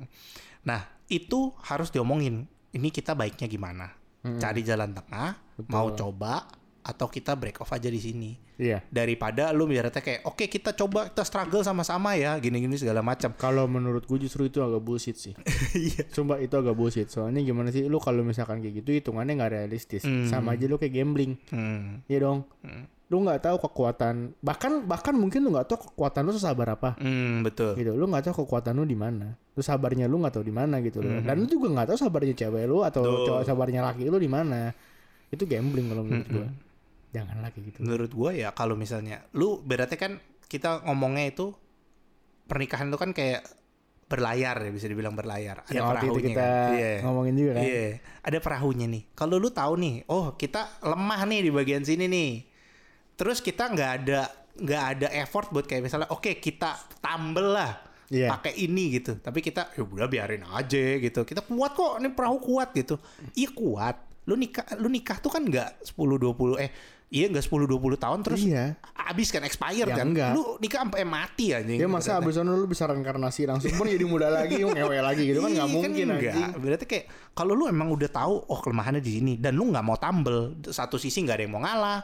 Nah, 0.68 0.84
itu 1.08 1.56
harus 1.66 1.90
diomongin. 1.90 2.46
Ini 2.76 2.92
kita 2.92 3.16
baiknya 3.16 3.48
gimana? 3.48 3.88
Cari 4.28 4.60
jalan 4.60 4.92
tengah, 4.92 5.40
mau 5.72 5.96
coba 5.96 6.44
atau 6.88 7.12
kita 7.12 7.36
break 7.36 7.60
off 7.60 7.76
aja 7.76 7.92
di 7.92 8.00
sini. 8.00 8.32
Iya. 8.56 8.80
Daripada 8.88 9.52
lu 9.52 9.68
biarnya 9.68 9.92
kayak 9.92 10.24
oke 10.24 10.48
kita 10.48 10.72
coba 10.72 11.12
kita 11.12 11.28
struggle 11.28 11.68
sama-sama 11.68 12.16
ya, 12.16 12.40
gini-gini 12.40 12.80
segala 12.80 13.04
macam. 13.04 13.36
Kalau 13.36 13.68
menurut 13.68 14.08
gue 14.08 14.24
justru 14.24 14.48
itu 14.48 14.64
agak 14.64 14.80
bullshit 14.80 15.20
sih. 15.20 15.36
Iya. 15.78 16.08
Sumpah 16.10 16.40
itu 16.40 16.56
agak 16.56 16.74
bullshit. 16.74 17.12
Soalnya 17.12 17.44
gimana 17.44 17.70
sih 17.76 17.86
lu 17.92 18.00
kalau 18.00 18.24
misalkan 18.24 18.64
kayak 18.64 18.82
gitu 18.82 18.96
hitungannya 18.96 19.36
nggak 19.36 19.52
realistis. 19.52 20.08
Hmm. 20.08 20.32
Sama 20.32 20.56
aja 20.56 20.66
lu 20.66 20.80
kayak 20.80 20.96
gambling. 20.96 21.36
Hmm. 21.52 22.02
Iya 22.08 22.24
dong. 22.24 22.48
Lu 23.12 23.24
nggak 23.24 23.44
tahu 23.44 23.58
kekuatan 23.68 24.40
bahkan 24.40 24.84
bahkan 24.88 25.14
mungkin 25.14 25.44
lu 25.44 25.52
nggak 25.52 25.68
tahu 25.68 25.92
kekuatan 25.92 26.24
lu 26.24 26.32
sesabar 26.32 26.80
apa. 26.80 26.96
Hmm, 27.04 27.44
betul. 27.44 27.76
gitu 27.76 27.94
lu 27.94 28.08
nggak 28.08 28.32
tahu 28.32 28.48
kekuatan 28.48 28.80
lu 28.80 28.88
di 28.88 28.96
mana 28.96 29.36
lu 29.58 29.66
sabarnya 29.66 30.06
lu 30.06 30.22
nggak 30.22 30.38
tahu 30.38 30.46
di 30.46 30.54
mana 30.54 30.78
gitu 30.86 31.02
loh 31.02 31.18
dan 31.26 31.42
lu 31.42 31.50
juga 31.50 31.74
nggak 31.74 31.88
tahu 31.90 31.98
sabarnya 31.98 32.38
cewek 32.38 32.70
lu 32.70 32.86
atau 32.86 33.02
cowok 33.26 33.42
sabarnya 33.42 33.82
laki 33.82 34.06
lu 34.06 34.22
di 34.22 34.30
mana 34.30 34.70
itu 35.34 35.44
gambling 35.50 35.90
kalau 35.90 36.04
menurut 36.06 36.30
gua 36.30 36.48
jangan 37.24 37.38
lagi 37.42 37.60
gitu 37.66 37.78
Menurut 37.82 38.12
gua 38.14 38.32
ya 38.34 38.50
kalau 38.54 38.78
misalnya 38.78 39.26
lu 39.34 39.62
berarti 39.62 39.96
kan 39.98 40.22
kita 40.48 40.86
ngomongnya 40.88 41.34
itu 41.34 41.52
pernikahan 42.48 42.88
itu 42.88 42.98
kan 42.98 43.12
kayak 43.12 43.44
berlayar 44.08 44.56
ya 44.64 44.72
bisa 44.72 44.88
dibilang 44.88 45.12
berlayar. 45.12 45.68
Ada 45.68 45.76
itu 45.76 45.84
perahunya 45.84 46.28
kita 46.32 46.40
kan. 46.48 46.72
Iya. 46.80 46.92
ngomongin 47.04 47.34
juga 47.36 47.52
kan 47.60 47.64
Iya, 47.68 47.88
ada 48.24 48.38
perahunya 48.40 48.86
nih. 48.88 49.04
Kalau 49.12 49.36
lu 49.36 49.52
tahu 49.52 49.74
nih, 49.76 49.96
oh 50.08 50.26
kita 50.40 50.80
lemah 50.80 51.22
nih 51.28 51.40
di 51.44 51.52
bagian 51.52 51.84
sini 51.84 52.08
nih. 52.08 52.32
Terus 53.20 53.44
kita 53.44 53.68
nggak 53.68 53.92
ada 54.04 54.22
nggak 54.58 54.84
ada 54.96 55.08
effort 55.12 55.52
buat 55.52 55.68
kayak 55.68 55.84
misalnya, 55.86 56.08
oke 56.08 56.40
kita 56.40 56.80
tambel 57.04 57.52
lah 57.54 57.84
Iya. 58.08 58.32
pakai 58.32 58.56
ini 58.64 58.96
gitu. 58.96 59.20
Tapi 59.20 59.44
kita 59.44 59.76
ya 59.76 59.84
udah 59.84 60.08
biarin 60.08 60.48
aja 60.48 60.84
gitu. 61.04 61.28
Kita 61.28 61.44
kuat 61.44 61.76
kok, 61.76 62.00
ini 62.00 62.08
perahu 62.16 62.40
kuat 62.40 62.72
gitu. 62.72 62.96
Iya 63.36 63.52
kuat. 63.52 64.08
Lu 64.24 64.40
nikah 64.40 64.64
lu 64.80 64.88
nikah 64.88 65.20
tuh 65.20 65.28
kan 65.36 65.44
nggak 65.44 65.84
10 65.84 66.16
20 66.16 66.64
eh 66.64 66.72
iya 67.10 67.26
nggak 67.26 67.40
10 67.42 67.66
20 67.66 67.96
tahun 67.98 68.20
terus 68.20 68.42
Iya. 68.42 68.76
habis 68.94 69.30
kan 69.30 69.40
expired 69.42 69.88
Ya 69.88 69.96
kan. 69.96 70.12
enggak. 70.12 70.32
Lu 70.32 70.58
nikah 70.58 70.84
sampai 70.84 71.02
mati 71.02 71.52
anjing. 71.52 71.78
ya 71.78 71.88
masa 71.88 72.18
abis 72.18 72.36
itu 72.36 72.44
lu 72.44 72.66
bisa 72.66 72.84
reinkarnasi 72.84 73.42
langsung 73.46 73.72
pun 73.74 73.86
jadi 73.86 74.04
muda 74.04 74.28
lagi 74.28 74.60
ngewe 74.68 75.00
lagi 75.00 75.24
gitu 75.26 75.40
kan 75.40 75.50
nggak 75.50 75.64
Iya, 75.64 75.74
mungkin 75.74 75.92
enggak. 76.06 76.34
anjing 76.36 76.52
Berarti 76.58 76.86
kayak 76.86 77.06
kalau 77.32 77.54
lu 77.54 77.66
emang 77.66 77.88
udah 77.90 78.10
tahu 78.10 78.44
oh 78.44 78.60
kelemahannya 78.60 79.00
di 79.00 79.12
sini 79.14 79.34
dan 79.36 79.54
lu 79.54 79.68
nggak 79.68 79.82
mau 79.82 79.96
tambel, 79.96 80.38
satu 80.62 80.96
sisi 80.96 81.22
nggak 81.22 81.34
ada 81.34 81.44
yang 81.44 81.54
mau 81.54 81.62
ngalah. 81.62 82.00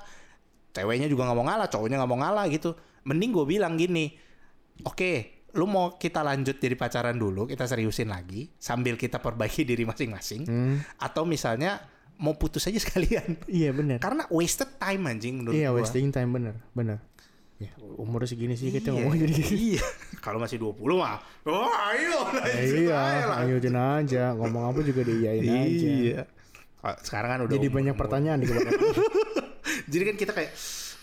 Ceweknya 0.71 1.05
juga 1.05 1.27
nggak 1.27 1.37
mau 1.37 1.45
ngalah, 1.45 1.67
cowoknya 1.67 1.95
nggak 1.97 2.09
mau 2.09 2.19
ngalah 2.19 2.45
gitu. 2.47 2.71
Mending 3.03 3.29
gue 3.31 3.45
bilang 3.47 3.75
gini. 3.75 4.15
Oke, 4.81 5.11
lu 5.53 5.67
mau 5.67 5.93
kita 5.93 6.19
lanjut 6.19 6.57
jadi 6.57 6.73
pacaran 6.73 7.13
dulu, 7.13 7.45
kita 7.45 7.67
seriusin 7.67 8.07
lagi 8.07 8.49
sambil 8.57 8.95
kita 8.95 9.19
perbaiki 9.19 9.61
diri 9.69 9.83
masing-masing 9.83 10.41
Hmm. 10.43 10.75
atau 10.97 11.27
misalnya 11.27 11.77
mau 12.15 12.33
putus 12.33 12.63
aja 12.63 12.79
sekalian. 12.81 13.37
iya 13.45 13.69
bener 13.69 13.97
Karena 13.97 14.25
wasted 14.27 14.75
time 14.75 15.03
anjing 15.05 15.39
menurut 15.39 15.53
iya 15.53 15.69
gua. 15.69 15.79
wasting 15.79 16.09
time 16.09 16.29
bener 16.31 16.55
bener 16.71 16.97
ya 17.55 17.69
umur 17.95 18.23
segini 18.23 18.53
sih 18.53 18.69
kita 18.69 18.89
Iya. 18.89 18.97
ngomong 18.97 19.13
jadi 19.15 19.33
gitu 19.33 19.53
Iya. 19.53 19.83
Kalau 20.19 20.37
masih 20.37 20.57
20 20.57 20.73
mah. 20.95 21.19
Wah, 21.43 21.67
ayo. 21.91 22.19
lanjut 22.27 22.75
iya 22.81 23.01
lanjutin 23.25 23.75
aja 23.75 24.23
ngomong 24.33 24.63
apa 24.67 24.79
juga 24.81 25.01
diiyain 25.01 25.43
aja 25.43 25.87
Iya. 25.87 26.21
Ah, 26.79 26.95
Sekarang 26.97 27.29
kan 27.29 27.39
udah 27.41 27.53
jadi 27.53 27.67
umur- 27.67 27.77
banyak 27.77 27.95
pertanyaan 27.95 28.37
di 28.37 28.45
kepala 28.45 28.69
Jadi 29.91 30.03
kan 30.03 30.15
kita 30.17 30.31
kayak 30.33 30.51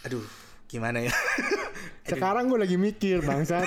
aduh, 0.02 0.24
gimana 0.66 1.00
ya? 1.00 1.12
Sekarang 2.10 2.46
gue 2.46 2.58
lagi 2.58 2.76
mikir 2.76 3.20
bangsat. 3.20 3.64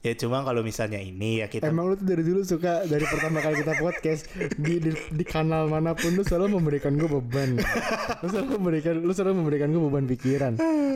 Ya 0.00 0.16
cuma 0.16 0.40
kalau 0.40 0.64
misalnya 0.64 0.96
ini 0.96 1.44
ya 1.44 1.46
kita 1.52 1.68
Emang 1.68 1.92
lu 1.92 1.94
tuh 2.00 2.08
dari 2.08 2.24
dulu 2.24 2.40
suka 2.40 2.88
dari 2.88 3.04
pertama 3.04 3.44
kali 3.44 3.60
kita 3.60 3.76
podcast 3.76 4.32
di, 4.56 4.80
di 4.80 4.90
di 4.96 5.24
kanal 5.28 5.68
mana 5.68 5.92
pun 5.92 6.16
lu 6.16 6.24
selalu 6.24 6.56
memberikan 6.56 6.96
gue 6.96 7.04
beban. 7.04 7.60
Lu 8.24 8.26
selalu 8.32 8.48
memberikan 8.56 8.94
lu 8.96 9.12
selalu 9.12 9.44
memberikan 9.44 9.68
gue 9.68 9.82
beban 9.84 10.08
pikiran. 10.08 10.52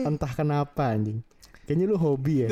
Entah 0.09 0.31
kenapa 0.33 0.89
anjing. 0.89 1.21
Kayaknya 1.69 1.85
lu 1.93 1.97
hobi 2.01 2.33
ya. 2.45 2.47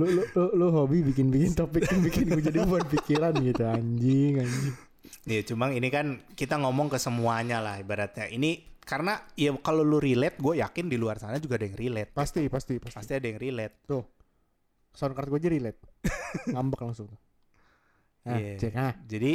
Lu, 0.00 0.04
lu, 0.08 0.22
lu, 0.24 0.44
lu 0.56 0.66
hobi 0.72 1.04
bikin-bikin 1.04 1.52
topik 1.52 1.84
yang 1.84 2.00
bikin 2.00 2.32
gue 2.32 2.40
jadi 2.40 2.64
beban 2.64 2.88
pikiran 2.88 3.36
gitu 3.36 3.64
anjing 3.68 4.40
anjing. 4.40 4.74
Ya 5.28 5.44
cuma 5.44 5.68
ini 5.68 5.92
kan 5.92 6.24
kita 6.32 6.56
ngomong 6.56 6.88
ke 6.88 6.96
semuanya 6.96 7.60
lah 7.60 7.76
ibaratnya. 7.76 8.32
Ini 8.32 8.80
karena 8.88 9.20
ya 9.36 9.52
kalau 9.60 9.84
lu 9.84 10.00
relate, 10.00 10.40
gue 10.40 10.64
yakin 10.64 10.88
di 10.88 10.96
luar 10.96 11.20
sana 11.20 11.36
juga 11.36 11.60
ada 11.60 11.68
yang 11.68 11.76
relate. 11.76 12.08
Pasti 12.16 12.48
pasti 12.48 12.80
pasti. 12.80 12.96
Pasti 13.04 13.12
ada 13.20 13.26
yang 13.28 13.36
relate. 13.36 13.84
Tuh. 13.84 14.15
Sound 14.96 15.12
card 15.12 15.28
gue 15.28 15.38
aja 15.38 15.50
relate. 15.52 15.80
Ngambek 16.56 16.80
langsung. 16.80 17.12
Nah, 18.24 18.40
Iya. 18.40 18.56
cek 18.56 18.74
ah. 18.74 18.92
Jadi 19.04 19.32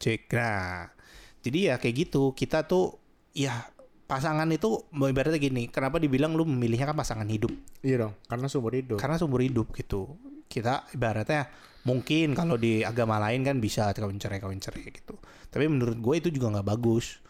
cek 0.00 0.22
nah. 0.34 0.90
Jadi 1.40 1.58
ya 1.70 1.78
kayak 1.78 1.94
gitu. 2.08 2.34
Kita 2.34 2.66
tuh 2.66 2.98
ya 3.32 3.54
pasangan 4.10 4.50
itu 4.50 4.90
ibaratnya 4.90 5.38
gini. 5.38 5.70
Kenapa 5.70 6.02
dibilang 6.02 6.34
lu 6.34 6.42
memilihnya 6.42 6.90
kan 6.90 6.98
pasangan 6.98 7.28
hidup? 7.30 7.54
Iya 7.86 8.10
dong, 8.10 8.14
karena 8.26 8.50
sumber 8.50 8.74
hidup. 8.74 8.98
Karena 8.98 9.16
sumber 9.16 9.40
hidup 9.46 9.70
gitu. 9.72 10.18
Kita 10.50 10.90
ibaratnya 10.92 11.46
mungkin 11.86 12.36
kalau 12.36 12.60
di 12.60 12.84
agama 12.84 13.16
lain 13.16 13.40
kan 13.46 13.56
bisa 13.62 13.94
kawin 13.94 14.18
cerai 14.20 14.42
kawin 14.42 14.58
cerai 14.60 14.90
gitu. 14.90 15.14
Tapi 15.48 15.64
menurut 15.70 15.96
gue 15.96 16.14
itu 16.18 16.28
juga 16.34 16.58
nggak 16.58 16.66
bagus. 16.66 17.22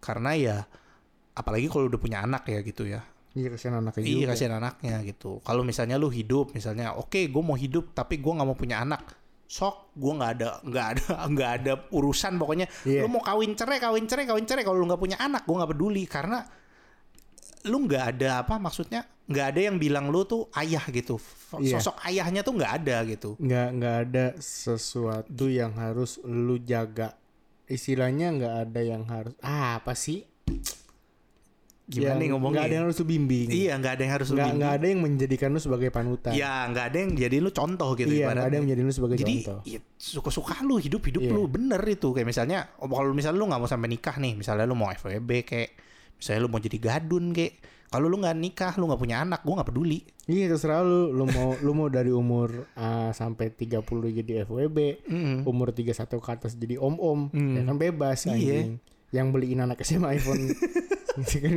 Karena 0.00 0.32
ya 0.34 0.56
apalagi 1.36 1.68
kalau 1.68 1.92
udah 1.92 2.00
punya 2.00 2.24
anak 2.24 2.48
ya 2.48 2.64
gitu 2.64 2.88
ya. 2.88 3.04
Iya 3.34 3.48
kasihan 3.50 3.82
anaknya 3.82 4.06
Iya 4.06 4.24
kasihan 4.30 4.54
anaknya 4.62 4.96
gitu. 5.02 5.42
Kalau 5.42 5.66
misalnya 5.66 5.98
lu 5.98 6.06
hidup, 6.06 6.54
misalnya 6.54 6.94
oke 6.94 7.18
gue 7.18 7.42
mau 7.42 7.58
hidup 7.58 7.90
tapi 7.90 8.22
gue 8.22 8.30
nggak 8.30 8.46
mau 8.46 8.54
punya 8.54 8.78
anak, 8.86 9.02
sok 9.50 9.90
gue 9.98 10.12
nggak 10.14 10.30
ada 10.38 10.48
nggak 10.62 10.86
ada 10.94 11.06
nggak 11.34 11.50
ada 11.62 11.72
urusan 11.90 12.38
pokoknya. 12.38 12.66
Iya. 12.86 13.02
Lu 13.02 13.10
mau 13.10 13.22
kawin 13.26 13.58
cerai 13.58 13.82
kawin 13.82 14.06
cerai 14.06 14.26
kawin 14.30 14.46
cerai 14.46 14.62
kalau 14.62 14.78
lu 14.78 14.86
nggak 14.86 15.02
punya 15.02 15.18
anak 15.18 15.42
gue 15.42 15.56
nggak 15.58 15.70
peduli 15.74 16.04
karena 16.06 16.46
lu 17.66 17.76
nggak 17.90 18.04
ada 18.14 18.46
apa 18.46 18.54
maksudnya 18.62 19.02
nggak 19.24 19.46
ada 19.56 19.60
yang 19.72 19.76
bilang 19.82 20.14
lu 20.14 20.22
tuh 20.22 20.46
ayah 20.54 20.86
gitu. 20.94 21.18
Iya. 21.58 21.82
Sosok 21.82 22.06
ayahnya 22.06 22.46
tuh 22.46 22.54
nggak 22.54 22.72
ada 22.86 22.96
gitu. 23.02 23.34
nggak 23.42 23.68
nggak 23.82 23.96
ada 24.08 24.26
sesuatu 24.38 25.50
yang 25.50 25.74
harus 25.74 26.22
lu 26.22 26.54
jaga 26.62 27.18
istilahnya 27.64 28.30
nggak 28.36 28.54
ada 28.68 28.80
yang 28.84 29.02
harus 29.08 29.34
ah, 29.40 29.80
apa 29.80 29.96
sih 29.96 30.28
Gimana 31.84 32.16
nih 32.16 32.28
ngomongnya? 32.28 32.54
nggak 32.54 32.64
ada 32.64 32.74
yang 32.74 32.84
harus 32.84 32.96
lu 32.96 33.06
bimbing 33.06 33.48
Iya 33.50 33.72
nggak 33.76 33.92
ada 33.92 34.02
yang 34.02 34.12
harus 34.12 34.26
lu 34.26 34.36
bimbing. 34.36 34.56
nggak 34.56 34.72
ada 34.72 34.86
yang 34.86 35.00
menjadikan 35.00 35.48
lu 35.48 35.60
sebagai 35.60 35.88
panutan 35.88 36.32
Iya 36.32 36.52
nggak 36.66 36.84
ada 36.86 36.96
yang 36.96 37.10
jadi 37.14 37.36
lu 37.38 37.50
contoh 37.50 37.88
gitu 37.92 38.08
iya 38.08 38.14
nggak 38.14 38.24
ibaratnya. 38.24 38.42
ada 38.42 38.54
yang 38.54 38.64
menjadikan 38.64 38.86
lu 38.86 38.94
sebagai 38.94 39.16
Jadi 39.18 39.34
contoh 39.36 39.58
ya, 39.64 39.78
suka-suka 39.94 40.54
lu 40.60 40.74
hidup 40.76 41.02
hidup 41.02 41.20
Iya. 41.20 41.30
lu 41.30 41.42
bener 41.46 41.80
itu 41.82 42.08
kayak 42.10 42.24
misalnya 42.24 42.58
oh, 42.78 42.88
kalau 42.88 43.12
misalnya 43.12 43.36
lu 43.36 43.46
nggak 43.46 43.58
mau 43.58 43.68
sampai 43.68 43.88
nikah 43.90 44.16
nih 44.16 44.32
misalnya 44.34 44.64
lu 44.64 44.72
mau 44.72 44.88
FWB 44.88 45.30
kayak 45.42 45.70
misalnya 46.14 46.40
lu 46.40 46.48
mau 46.48 46.58
jadi 46.58 46.78
gadun 46.78 47.24
kayak 47.30 47.52
kalau 47.86 48.06
lu 48.06 48.16
nggak 48.16 48.34
nikah 48.34 48.72
lu 48.74 48.84
nggak 48.86 48.98
punya 48.98 49.16
anak 49.20 49.40
gua 49.40 49.54
nggak 49.54 49.68
peduli 49.68 50.00
iya 50.24 50.48
terserah 50.48 50.80
lu 50.80 51.12
lu 51.12 51.28
mau 51.28 51.52
lu 51.54 51.72
mau 51.74 51.88
dari 51.88 52.08
umur 52.08 52.64
ah, 52.72 53.12
sampai 53.12 53.52
30 53.52 53.84
jadi 54.14 54.42
FWB 54.42 54.78
Mm. 55.04 55.36
umur 55.44 55.68
31 55.70 55.92
ke 56.16 56.30
atas 56.32 56.52
jadi 56.54 56.74
om-om 56.76 57.28
Hmm. 57.28 57.54
ya 57.54 57.62
kan 57.62 57.76
bebas 57.76 58.24
Iya. 58.24 58.32
anjing 58.32 58.68
yang 59.10 59.30
beliin 59.30 59.60
anak 59.60 59.78
SMA 59.78 60.16
iPhone 60.16 60.48
gitu 61.22 61.36
kan 61.40 61.56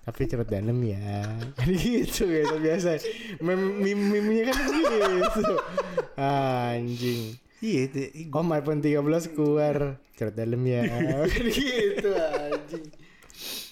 tapi 0.00 0.26
cerut 0.26 0.48
dalam 0.48 0.80
ya. 0.82 1.28
Kan 1.54 1.70
gitu 1.70 2.24
ya 2.26 2.48
biasa. 2.56 2.98
Mem 3.44 3.84
mem 3.84 4.00
memnya 4.00 4.48
kan 4.50 4.58
gitu. 4.66 5.44
Anjing. 6.16 7.36
Iya 7.60 7.80
itu- 7.86 8.32
om 8.32 8.48
iPhone 8.50 8.80
13 8.80 9.36
keluar. 9.36 10.00
Cerut 10.16 10.34
dalam 10.34 10.58
ya. 10.64 10.82
Kan 11.28 11.46
gitu 11.60 12.10
anjing. 12.16 12.84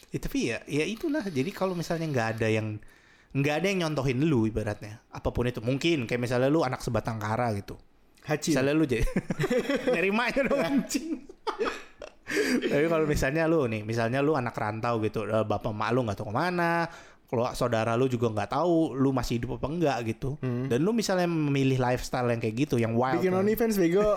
Ya, 0.08 0.18
tapi 0.20 0.38
ya 0.52 0.58
ya 0.68 0.84
itulah. 0.84 1.24
Jadi 1.26 1.50
kalau 1.50 1.72
misalnya 1.72 2.06
nggak 2.06 2.28
ada 2.38 2.48
yang 2.52 2.76
nggak 3.32 3.54
ada 3.60 3.66
yang 3.68 3.78
nyontohin 3.88 4.24
lu 4.24 4.44
ibaratnya 4.46 5.00
apa 5.10 5.32
pun 5.32 5.48
itu 5.48 5.64
mungkin. 5.64 6.04
Kayak 6.04 6.28
misalnya 6.28 6.52
lu 6.52 6.60
anak 6.62 6.84
sebatang 6.84 7.16
kara 7.16 7.50
gitu. 7.56 7.74
Hachi 8.28 8.52
misalnya 8.52 8.76
lu 8.76 8.84
jadi 8.84 9.00
nyari 9.96 10.12
maknya 10.12 10.52
dong 10.52 10.60
anjing 10.60 11.24
tapi 12.70 12.86
kalau 12.86 13.04
misalnya 13.08 13.48
lu 13.48 13.64
nih 13.66 13.82
misalnya 13.82 14.20
lu 14.20 14.36
anak 14.36 14.54
rantau 14.54 15.00
gitu 15.00 15.24
eh, 15.24 15.44
bapak 15.44 15.72
emak 15.72 15.88
lu 15.92 16.00
nggak 16.04 16.16
tahu 16.20 16.28
ke 16.30 16.36
mana 16.36 16.86
kalau 17.28 17.44
saudara 17.52 17.92
lu 17.92 18.08
juga 18.08 18.32
nggak 18.32 18.56
tahu 18.56 18.96
lu 18.96 19.12
masih 19.12 19.36
hidup 19.36 19.60
apa 19.60 19.68
enggak 19.68 19.98
gitu. 20.08 20.40
Dan 20.40 20.80
lu 20.80 20.96
misalnya 20.96 21.28
memilih 21.28 21.76
lifestyle 21.76 22.24
yang 22.32 22.40
kayak 22.40 22.56
gitu 22.56 22.80
yang 22.80 22.96
wild 22.96 23.20
bikin 23.20 23.36
kan. 23.36 23.44
OnlyFans 23.44 23.76
bego. 23.76 24.16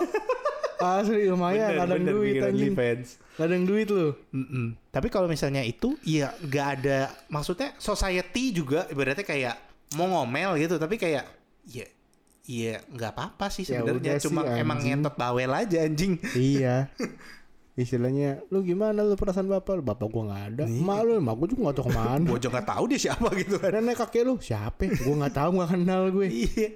Asli 0.82 1.30
lumayan 1.30 1.76
Bener, 1.76 1.80
ladang 1.84 2.00
bener, 2.02 2.14
duit 2.16 2.34
anjing. 2.42 2.74
Ladang 3.38 3.62
duit 3.68 3.86
lu. 3.86 4.16
Mm-mm. 4.34 4.74
Tapi 4.90 5.12
kalau 5.12 5.30
misalnya 5.30 5.62
itu, 5.62 5.94
ya 6.02 6.34
nggak 6.42 6.66
ada, 6.80 7.12
maksudnya 7.30 7.70
society 7.78 8.50
juga 8.50 8.88
ibaratnya 8.90 9.22
kayak 9.22 9.54
mau 9.94 10.10
ngomel 10.10 10.58
gitu, 10.58 10.82
tapi 10.82 10.98
kayak, 10.98 11.22
ya, 11.70 11.86
ya 12.42 12.82
nggak 12.90 13.14
apa-apa 13.14 13.46
sih 13.52 13.62
Ya 13.62 13.84
sebenarnya, 13.84 13.94
udah 13.94 14.14
sih, 14.18 14.24
cuma 14.26 14.40
emang 14.58 14.82
ngentot 14.82 15.14
bawel 15.14 15.52
aja 15.54 15.86
anjing. 15.86 16.18
iya 16.34 16.90
istilahnya 17.74 18.44
lu 18.48 18.60
gimana 18.60 19.00
lu 19.00 19.14
perasaan 19.14 19.48
bapak 19.48 19.80
lu 19.80 19.82
bapak 19.82 20.04
gua 20.06 20.22
nggak 20.28 20.42
ada 20.50 20.62
Iya. 20.64 20.76
emak 20.78 20.98
lu 21.02 21.12
emak 21.18 21.34
gua 21.34 21.46
juga 21.46 21.60
nggak 21.62 21.76
tahu 21.76 21.86
ke 21.88 21.92
mana 21.94 22.24
Gue 22.26 22.38
juga 22.38 22.52
nggak 22.54 22.68
tahu 22.68 22.84
dia 22.86 23.00
siapa 23.00 23.28
gitu 23.40 23.54
kan. 23.56 23.70
nenek 23.72 23.96
kakek 23.98 24.22
lu 24.22 24.34
siapa 24.38 24.82
gua 24.98 25.14
nggak 25.18 25.34
tahu 25.34 25.50
nggak 25.56 25.70
kenal 25.70 26.02
gue 26.08 26.26
Iya. 26.28 26.68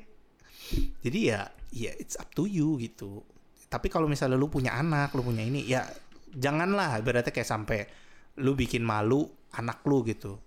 Jadi 0.98 1.18
ya, 1.26 1.40
ya 1.70 1.92
it's 1.94 2.16
up 2.16 2.26
to 2.32 2.42
you 2.42 2.74
gitu. 2.76 3.22
Tapi 3.66 3.86
kalau 3.86 4.06
misalnya 4.06 4.34
lu 4.34 4.46
punya 4.46 4.74
anak, 4.74 5.12
lu 5.12 5.22
punya 5.22 5.42
ini, 5.42 5.62
ya 5.62 5.86
janganlah 6.32 6.98
ibaratnya 6.98 7.30
kayak 7.30 7.46
sampai 7.46 7.86
lu 8.36 8.52
bikin 8.52 8.82
malu 8.82 9.22
anak 9.52 9.84
lu 9.84 10.02
gitu. 10.02 10.42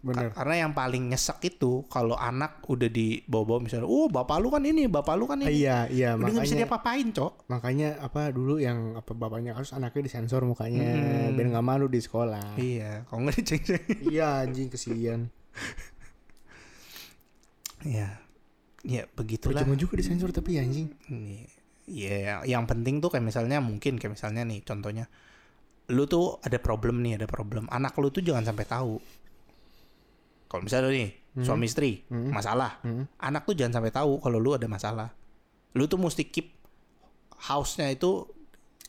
Bener 0.00 0.32
Ka- 0.32 0.40
Karena 0.40 0.54
yang 0.58 0.72
paling 0.72 1.04
nyesek 1.06 1.38
itu 1.46 1.84
kalau 1.86 2.14
anak 2.14 2.64
udah 2.64 2.88
dibawa-bawa 2.88 3.60
misalnya, 3.60 3.84
oh 3.84 4.06
bapak 4.06 4.36
lu 4.38 4.48
kan 4.48 4.62
ini, 4.62 4.84
bapak 4.86 5.12
lu 5.14 5.24
kan 5.24 5.38
ini. 5.38 5.52
iya 5.58 5.84
iya 5.86 6.14
udah 6.14 6.24
nggak 6.24 6.40
bisa 6.40 6.40
makanya 6.48 6.60
diapa-apain, 6.64 7.06
cok. 7.10 7.32
makanya 7.46 7.88
apa 8.00 8.20
dulu 8.28 8.54
yang 8.56 8.78
apa 8.94 9.12
bapaknya 9.12 9.52
kasus 9.52 9.72
anaknya 9.72 10.02
disensor 10.02 10.40
mukanya 10.42 10.80
Hmm. 10.80 11.34
biar 11.34 11.46
nggak 11.50 11.66
malu 11.66 11.86
di 11.86 11.98
sekolah 11.98 12.56
Iya, 12.56 13.04
kalau 13.04 13.20
nggak 13.22 13.36
diceng-ceng. 13.38 13.84
iya 14.06 14.40
anjing 14.40 14.68
kesian 14.68 15.28
Iya, 17.80 18.20
ya 18.82 19.02
begitulah. 19.10 19.56
percuma 19.56 19.72
juga 19.74 19.96
disensor 19.96 20.28
tapi 20.30 20.56
anjing 20.56 20.92
Nih, 21.08 21.48
Iya, 21.84 22.44
yang 22.46 22.64
penting 22.64 23.00
tuh 23.00 23.10
kayak 23.10 23.24
misalnya 23.26 23.58
mungkin 23.58 23.96
kayak 23.96 24.14
misalnya 24.14 24.44
nih 24.44 24.62
contohnya, 24.62 25.10
lu 25.90 26.06
tuh 26.06 26.38
ada 26.38 26.54
problem 26.56 27.00
nih, 27.00 27.18
ada 27.18 27.26
problem. 27.26 27.66
Anak 27.66 27.98
lu 27.98 28.08
tuh 28.08 28.22
jangan 28.22 28.46
sampai 28.46 28.62
tahu. 28.62 28.94
Kalau 30.50 30.60
misalnya 30.60 30.90
nih 30.90 31.08
suami 31.38 31.64
istri 31.64 32.02
Hmm. 32.04 32.28
masalah, 32.28 32.82
Hmm. 32.82 33.06
anak 33.16 33.46
tuh 33.46 33.54
jangan 33.54 33.78
sampai 33.78 33.92
tahu 33.92 34.18
kalau 34.18 34.36
lu 34.36 34.50
ada 34.50 34.66
masalah. 34.66 35.14
Lu 35.72 35.86
tuh 35.86 35.96
mesti 35.96 36.26
keep 36.26 36.50
house-nya 37.40 37.88
itu 37.88 38.26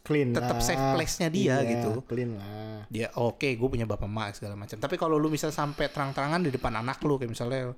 clean 0.02 0.34
Tetap 0.34 0.58
safe 0.60 0.82
place-nya 0.92 1.30
dia 1.30 1.62
Iya, 1.62 1.70
gitu. 1.72 2.02
clean 2.04 2.34
lah 2.34 2.82
dia 2.90 3.08
oke 3.14 3.46
gue 3.46 3.70
punya 3.70 3.86
bapak 3.86 4.04
emak 4.04 4.34
segala 4.34 4.58
macam. 4.58 4.76
Tapi 4.76 4.96
kalau 4.96 5.16
lu 5.16 5.30
misal 5.30 5.48
sampai 5.50 5.88
terang-terangan 5.88 6.42
di 6.42 6.50
depan 6.50 6.74
anak 6.76 6.98
lu 7.00 7.16
kayak 7.16 7.30
misalnya 7.30 7.72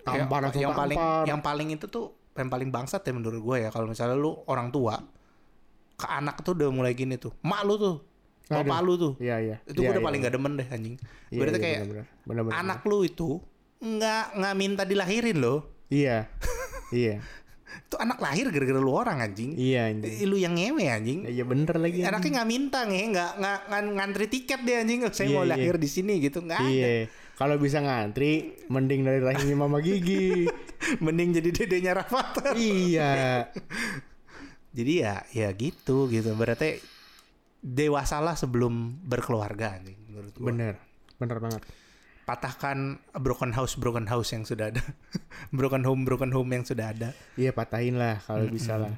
kayak- 0.00 0.24
Tampar 0.24 0.40
atau 0.46 0.60
yang 0.60 0.72
paling 0.72 0.96
tampar. 0.96 1.24
yang 1.26 1.40
paling 1.40 1.68
itu 1.70 1.86
tuh 1.86 2.06
yang 2.32 2.48
paling 2.48 2.70
bangsat 2.70 3.02
ya 3.02 3.10
menurut 3.10 3.40
gue 3.42 3.56
ya 3.58 3.68
kalau 3.68 3.86
misalnya 3.86 4.14
lu 4.14 4.38
orang 4.46 4.70
tua 4.70 4.94
ke 5.94 6.06
anak 6.06 6.40
tuh 6.40 6.54
udah 6.54 6.68
mulai 6.68 6.92
gini 6.92 7.14
tuh 7.14 7.34
mak 7.40 7.62
lu 7.62 7.74
tuh 7.74 7.96
bapak 8.44 8.78
lu 8.84 8.92
tuh. 8.94 9.12
Iya 9.16 9.36
iya. 9.40 9.56
Itu 9.64 9.80
gue 9.80 9.90
udah 9.90 10.04
paling 10.04 10.20
gak 10.20 10.34
demen 10.36 10.52
deh 10.60 10.68
anjing. 10.68 10.96
Iya, 11.32 11.38
berarti 11.40 11.58
iya, 11.58 11.64
kayak 11.64 11.78
bener-bener. 11.80 12.06
Bener-bener. 12.24 12.54
anak 12.60 12.80
lu 12.84 12.98
itu 13.02 13.30
nggak 13.80 14.24
nggak 14.36 14.54
minta 14.56 14.82
dilahirin 14.84 15.38
loh. 15.40 15.60
Iya. 15.88 16.28
Iya. 16.92 17.20
Itu 17.74 17.98
anak 17.98 18.22
lahir 18.22 18.54
gara-gara 18.54 18.78
lu 18.78 18.94
orang 18.94 19.18
anjing. 19.18 19.58
Iya 19.58 19.90
anjing. 19.90 20.14
Lu 20.30 20.38
yang 20.38 20.54
ngewe 20.54 20.86
anjing. 20.86 21.26
Iya 21.26 21.42
bener 21.42 21.74
lagi 21.74 22.00
anjing. 22.00 22.10
anaknya 22.12 22.30
nggak 22.38 22.48
minta 22.48 22.78
nge. 22.86 23.02
Nggak 23.10 23.30
nggak 23.34 23.58
ngan- 23.66 23.92
ngantri 23.98 24.26
tiket 24.30 24.60
deh 24.62 24.76
anjing. 24.78 24.98
Saya 25.16 25.26
Iya, 25.26 25.34
mau 25.34 25.44
iya. 25.44 25.50
lahir 25.58 25.74
di 25.82 25.88
sini 25.90 26.14
gitu 26.22 26.38
nggak 26.38 26.60
ada. 26.62 26.70
Iya. 26.70 26.88
Kalau 27.34 27.58
bisa 27.58 27.82
ngantri 27.82 28.32
mending 28.70 29.02
dari 29.02 29.18
rahimnya 29.18 29.56
mama 29.58 29.82
gigi. 29.82 30.46
Mending 31.04 31.34
jadi 31.34 31.50
dedenya 31.50 31.92
Rafathar. 31.98 32.54
Iya. 32.54 33.48
Jadi 34.70 34.92
ya 35.02 35.22
ya 35.34 35.48
gitu 35.50 36.06
gitu. 36.06 36.30
Berarti 36.38 36.78
dewasalah 37.64 38.36
sebelum 38.36 39.00
berkeluarga 39.08 39.80
anjing 39.80 39.96
menurut 40.04 40.32
gua. 40.36 40.52
bener 40.52 40.74
bener 41.16 41.38
banget. 41.40 41.62
Patahkan 42.28 43.00
broken 43.16 43.56
house 43.56 43.80
broken 43.80 44.04
house 44.04 44.32
yang 44.36 44.44
sudah 44.48 44.72
ada. 44.72 44.80
Broken 45.56 45.84
home 45.84 46.08
broken 46.08 46.32
home 46.32 46.56
yang 46.56 46.64
sudah 46.64 46.96
ada. 46.96 47.12
Iya 47.36 47.52
patahin 47.52 48.00
lah 48.00 48.16
kalau 48.24 48.48
bisa 48.48 48.80
lah. 48.80 48.92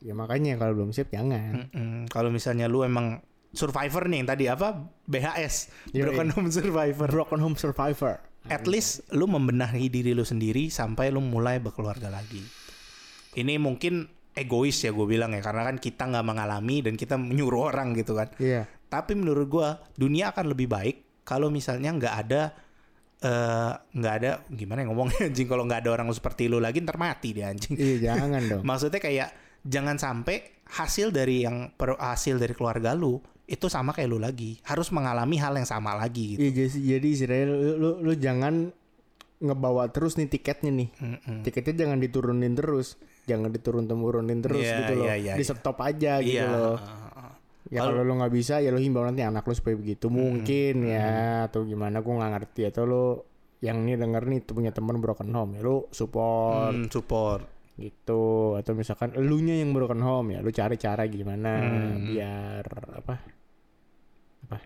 Ya 0.00 0.16
makanya 0.16 0.56
kalau 0.56 0.72
belum 0.80 0.96
siap 0.96 1.12
jangan. 1.12 1.68
Mm-mm. 1.68 2.08
kalau 2.08 2.32
misalnya 2.32 2.72
lu 2.72 2.88
emang 2.88 3.20
survivor 3.52 4.08
nih 4.08 4.24
yang 4.24 4.28
tadi 4.32 4.44
apa? 4.48 4.88
BHS 5.04 5.54
Yoi. 5.92 6.08
broken 6.08 6.28
home 6.32 6.48
survivor. 6.48 7.08
Broken 7.08 7.40
home 7.44 7.56
survivor. 7.60 8.16
At 8.48 8.64
least 8.66 9.06
lu 9.14 9.28
membenahi 9.28 9.86
diri 9.92 10.16
lu 10.16 10.24
sendiri 10.26 10.72
sampai 10.72 11.12
lu 11.12 11.22
mulai 11.22 11.60
berkeluarga 11.60 12.08
lagi. 12.10 12.42
Ini 13.36 13.60
mungkin 13.60 14.08
egois 14.32 14.76
ya 14.80 14.90
gue 14.90 15.06
bilang 15.06 15.36
ya 15.36 15.44
karena 15.44 15.68
kan 15.68 15.76
kita 15.76 16.08
nggak 16.08 16.24
mengalami 16.24 16.80
dan 16.80 16.94
kita 16.96 17.20
menyuruh 17.20 17.72
orang 17.72 17.92
gitu 17.92 18.16
kan. 18.16 18.32
Iya. 18.40 18.64
Tapi 18.88 19.16
menurut 19.16 19.46
gua 19.48 19.80
dunia 19.96 20.32
akan 20.32 20.52
lebih 20.52 20.68
baik 20.68 21.24
kalau 21.24 21.48
misalnya 21.48 21.92
nggak 21.96 22.14
ada 22.26 22.42
eh, 23.22 23.72
nggak 23.76 24.14
ada 24.20 24.30
gimana 24.52 24.84
ya 24.84 24.86
ngomongnya 24.92 25.20
anjing 25.32 25.48
kalau 25.48 25.64
nggak 25.64 25.80
ada 25.86 25.90
orang 25.96 26.08
seperti 26.12 26.48
lu 26.48 26.60
lagi 26.60 26.80
ntar 26.84 26.96
mati 27.00 27.32
dia 27.32 27.52
anjing. 27.52 27.76
Iya 27.76 28.16
jangan 28.16 28.42
dong. 28.48 28.62
Maksudnya 28.68 29.00
kayak 29.00 29.28
jangan 29.64 29.96
sampai 29.96 30.64
hasil 30.72 31.12
dari 31.12 31.44
yang 31.44 31.72
per- 31.76 32.00
hasil 32.00 32.40
dari 32.40 32.56
keluarga 32.56 32.96
lu 32.96 33.20
itu 33.44 33.68
sama 33.68 33.92
kayak 33.92 34.08
lu 34.08 34.16
lagi 34.16 34.56
harus 34.64 34.88
mengalami 34.94 35.36
hal 35.36 35.52
yang 35.52 35.68
sama 35.68 35.92
lagi 35.92 36.36
gitu. 36.36 36.40
Iya 36.40 36.52
jadi, 36.64 36.78
jadi 36.96 37.08
istilahnya 37.12 37.46
lu, 37.52 37.56
lu, 37.76 37.90
lu 38.00 38.12
jangan 38.16 38.72
ngebawa 39.42 39.90
terus 39.90 40.14
nih 40.16 40.30
tiketnya 40.30 40.70
nih. 40.70 40.88
Mm-mm. 41.02 41.38
Tiketnya 41.42 41.84
jangan 41.84 41.98
diturunin 41.98 42.54
terus, 42.54 42.94
jangan 43.24 43.48
diturun 43.48 43.84
temurunin 43.84 44.38
terus 44.38 44.60
Iya, 44.60 44.76
gitu 44.80 44.92
loh. 44.94 45.04
iya, 45.04 45.14
iya, 45.16 45.32
Di 45.34 45.44
stop 45.44 45.78
aja 45.78 46.18
gitu 46.18 46.36
Iya. 46.36 46.48
loh. 46.48 46.76
Ya 47.66 47.80
kalau 47.82 48.02
lu 48.02 48.12
nggak 48.14 48.30
bisa 48.30 48.58
ya 48.58 48.68
lu 48.68 48.76
himbau 48.76 49.00
nanti 49.00 49.22
anak 49.22 49.42
lu 49.42 49.52
supaya 49.52 49.72
begitu 49.74 50.06
mungkin 50.06 50.84
ya 50.84 51.10
atau 51.46 51.62
gimana 51.62 51.98
gua 51.98 52.20
nggak 52.20 52.32
ngerti 52.34 52.62
atau 52.68 52.82
lu 52.84 53.04
yang 53.58 53.80
ini 53.80 53.94
denger 53.94 54.22
nih 54.26 54.38
tuh 54.42 54.54
punya 54.54 54.70
temen 54.70 54.98
broken 54.98 55.30
home 55.30 55.54
ya 55.54 55.62
lu 55.62 55.86
support 55.88 56.74
hmm, 56.74 56.90
support. 56.90 57.46
gitu 57.72 58.54
atau 58.54 58.72
misalkan 58.74 59.14
elunya 59.14 59.56
yang 59.56 59.72
broken 59.72 59.98
home 59.98 60.34
ya 60.34 60.38
lu 60.38 60.50
cari 60.50 60.76
cara 60.76 61.06
gimana 61.06 61.50
Hmm. 61.56 62.04
biar 62.04 62.64
apa 62.92 63.14
apa 64.44 64.58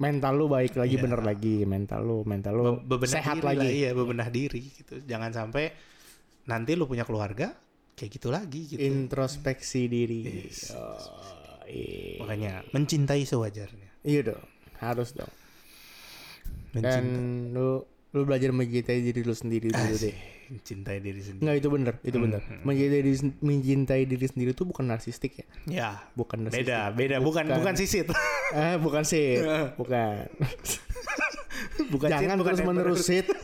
mental 0.00 0.32
lu 0.34 0.48
baik 0.48 0.72
lagi 0.74 0.96
Iya. 0.96 1.02
bener 1.04 1.20
lagi 1.20 1.56
mental 1.64 2.00
lu 2.00 2.18
mental 2.24 2.52
lu 2.54 2.62
Be- 2.80 3.04
sehat 3.04 3.44
lagi 3.44 3.60
lah, 3.60 3.68
iya 3.68 3.90
bebenah 3.92 4.32
diri 4.32 4.64
gitu 4.72 5.04
jangan 5.04 5.28
sampai 5.28 5.68
nanti 6.50 6.74
lu 6.74 6.84
punya 6.84 7.06
keluarga 7.06 7.54
kayak 7.94 8.10
gitu 8.10 8.28
lagi 8.28 8.66
gitu 8.66 8.80
introspeksi 8.80 9.86
diri 9.86 10.20
Yes. 10.50 10.74
Oh, 10.74 11.62
iya. 11.64 12.18
makanya 12.18 12.52
mencintai 12.68 13.22
sewajarnya 13.22 13.88
iya 14.02 14.26
dong 14.26 14.42
harus 14.76 15.14
dong 15.14 15.30
dan 16.72 16.82
mencintai 16.82 17.54
lu 17.54 17.68
lu 18.10 18.26
belajar 18.26 18.50
mencintai 18.50 18.98
diri 19.00 19.22
lu 19.22 19.30
sendiri 19.30 19.70
dulu 19.70 19.94
deh 19.96 20.16
mencintai 20.50 20.98
diri 20.98 21.22
sendiri 21.22 21.42
Enggak 21.46 21.56
itu 21.56 21.68
bener, 21.70 21.94
itu 22.02 22.18
bener. 22.18 22.42
Hmm. 22.42 22.66
Mencintai 22.66 22.90
diri, 22.98 23.12
mencintai 23.38 24.02
diri 24.02 24.26
sendiri 24.26 24.50
itu 24.50 24.66
bukan 24.66 24.82
narsistik 24.84 25.32
ya, 25.36 25.46
ya 25.64 25.90
bukan 26.10 26.42
narsistik. 26.42 26.66
beda 26.66 26.90
beda 26.90 27.16
bukan 27.22 27.44
Bukan. 27.46 27.58
bukan 27.62 27.74
sisit 27.78 28.10
Eh, 28.50 28.74
bukan 28.82 29.06
sih, 29.06 29.38
bukan. 29.78 30.26
bukan 31.86 32.08
sit, 32.08 32.18
Jangan 32.18 32.34
bukan 32.34 32.50
terus 32.50 32.66
menerus 32.66 33.06
sit. 33.06 33.26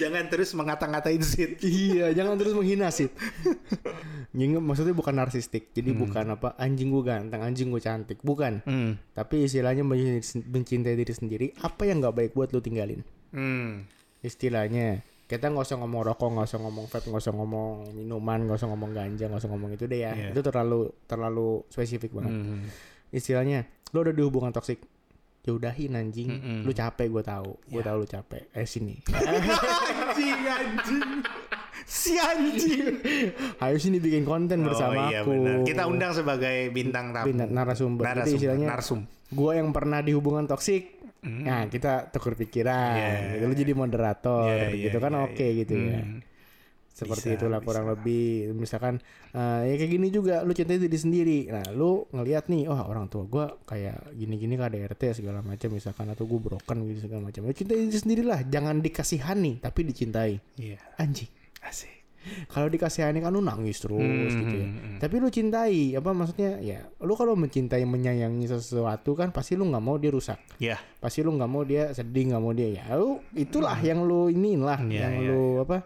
jangan 0.00 0.24
terus 0.32 0.50
mengata-ngatain 0.56 1.20
sit 1.20 1.60
iya, 1.60 2.12
jangan 2.16 2.40
terus 2.40 2.56
menghina. 2.56 2.88
Jadi 2.88 4.56
maksudnya 4.58 4.94
bukan 4.96 5.14
narsistik. 5.14 5.70
Jadi 5.70 5.94
bukan 5.94 6.34
apa 6.34 6.58
anjing 6.58 6.90
gue 6.90 7.02
ganteng, 7.04 7.40
anjing 7.44 7.70
gue 7.70 7.82
cantik, 7.82 8.18
bukan. 8.24 8.64
hmm. 8.64 9.14
Tapi 9.14 9.46
istilahnya 9.46 9.84
mencintai 9.84 10.96
diri 10.98 11.14
sendiri. 11.14 11.46
Apa 11.62 11.86
yang 11.86 12.02
nggak 12.02 12.14
baik 12.14 12.32
buat 12.34 12.50
lu 12.50 12.58
tinggalin? 12.58 13.04
Hmm. 13.30 13.86
Istilahnya 14.24 15.04
kita 15.24 15.48
nggak 15.48 15.64
usah 15.64 15.78
ngomong 15.80 16.02
rokok, 16.04 16.28
nggak 16.36 16.48
usah 16.50 16.60
ngomong 16.60 16.84
vape, 16.90 17.06
nggak 17.08 17.22
usah 17.22 17.34
ngomong 17.34 17.68
minuman, 17.96 18.38
nggak 18.44 18.58
usah 18.60 18.68
ngomong 18.68 18.90
ganja, 18.92 19.24
nggak 19.30 19.40
usah 19.40 19.50
ngomong 19.52 19.70
itu 19.76 19.84
deh 19.86 20.00
ya. 20.02 20.12
Iya. 20.12 20.28
Itu 20.32 20.40
terlalu 20.42 20.92
terlalu 21.06 21.64
spesifik 21.70 22.12
banget. 22.16 22.34
Hmm. 22.34 22.66
istilahnya 23.14 23.62
lu 23.94 24.02
udah 24.02 24.10
di 24.10 24.26
hubungan 24.26 24.50
toksik 24.50 24.82
ya 25.44 25.52
udahin 25.52 25.92
anjing 25.92 26.28
Mm-mm. 26.30 26.58
lu 26.64 26.72
capek 26.72 27.06
gue 27.06 27.22
tahu 27.22 27.52
gue 27.62 27.78
Ya. 27.78 27.84
tahu 27.84 27.96
lu 27.98 28.06
capek 28.06 28.42
eh 28.50 28.64
sini 28.64 28.96
anjing 29.04 30.40
anjing 30.42 31.10
si 31.84 32.16
anjing 32.16 32.96
ayo 33.58 33.76
sini 33.76 33.96
bikin 33.98 34.24
konten 34.24 34.62
bersama 34.62 35.04
oh, 35.04 35.06
iya, 35.06 35.20
aku 35.20 35.30
benar. 35.34 35.56
kita 35.62 35.82
undang 35.84 36.12
sebagai 36.12 36.56
bintang 36.70 37.12
tamu 37.12 37.28
Bintang- 37.28 37.50
narasumber. 37.50 38.02
Jadi 38.02 38.08
narasumber 38.10 38.38
istilahnya- 38.38 38.70
narsum 38.70 39.00
gue 39.26 39.52
yang 39.52 39.68
pernah 39.70 40.00
di 40.00 40.12
hubungan 40.12 40.44
toksik 40.44 40.96
Hmm. 41.20 41.40
nah 41.40 41.64
kita 41.64 42.08
tukar 42.08 42.32
pikiran 42.34 42.92
Iya. 42.94 43.12
gitu. 43.34 43.44
lu 43.46 43.54
jadi 43.54 43.72
moderator 43.74 44.44
Iya, 44.46 44.76
gitu 44.78 44.92
iya, 44.92 45.00
kan 45.00 45.12
iya, 45.14 45.24
oke 45.24 45.40
iya. 45.42 45.56
gitu 45.58 45.72
ya 45.74 45.98
Hmm. 45.98 46.18
Seperti 46.94 47.34
Bisa, 47.34 47.38
itulah 47.42 47.58
kurang 47.58 47.90
lebih. 47.90 48.54
Misalkan 48.54 49.02
eh, 49.34 49.60
ya 49.66 49.74
kayak 49.74 49.90
gini 49.90 50.08
juga 50.08 50.46
lu 50.46 50.54
cintai 50.54 50.78
diri 50.78 50.94
sendiri. 50.94 51.38
Nah 51.50 51.66
lu 51.74 52.06
ngelihat 52.14 52.46
nih 52.46 52.70
oh 52.70 52.78
orang 52.86 53.10
tua 53.10 53.26
gue 53.26 53.66
kayak 53.66 54.14
gini-gini 54.14 54.54
KDRT 54.54 55.18
segala 55.18 55.42
macam 55.42 55.74
misalkan 55.74 56.06
atau 56.08 56.22
gue 56.22 56.38
broken 56.38 56.86
gitu 56.86 57.10
segala 57.10 57.26
macam. 57.26 57.42
Ya 57.44 57.52
cintai 57.52 57.82
diri 57.82 57.98
sendiri 57.98 58.22
lah 58.22 58.46
jangan 58.46 58.78
dikasihani 58.78 59.58
tapi 59.58 59.82
dicintai. 59.82 60.38
Iya. 60.54 60.78
Anjing. 60.96 61.26
Asik. 61.60 61.90
Kalau 62.48 62.72
dikasihani 62.72 63.20
kan 63.20 63.36
lu 63.36 63.44
nangis 63.44 63.84
terus 63.84 64.00
Hmm, 64.00 64.48
gitu 64.48 64.56
ya. 64.56 64.64
hmm, 64.64 64.80
hmm. 64.80 64.96
tapi 64.96 65.14
lu 65.20 65.28
cintai 65.28 65.92
apa 65.92 66.10
maksudnya? 66.16 66.56
Ya 66.56 66.88
lu 67.02 67.12
kalau 67.20 67.36
mencintai 67.36 67.84
menyayangi 67.84 68.48
sesuatu 68.48 69.12
kan 69.12 69.28
pasti 69.28 69.60
lu 69.60 69.68
nggak 69.68 69.84
mau 69.84 70.00
dia 70.00 70.08
rusak. 70.08 70.40
Ya 70.56 70.80
pasti 71.02 71.20
lu 71.20 71.36
nggak 71.36 71.50
mau 71.50 71.68
dia 71.68 71.92
sedih 71.92 72.32
nggak 72.32 72.40
mau 72.40 72.56
dia 72.56 72.80
ya 72.80 72.96
lu 72.96 73.20
itulah 73.36 73.76
yang 73.82 74.06
lu 74.06 74.32
iniin 74.32 74.62
lah 74.62 74.80
Hmm. 74.80 74.88
Iya, 74.88 75.00
yang 75.04 75.14
iya, 75.20 75.28
lu 75.28 75.42
apa 75.60 75.84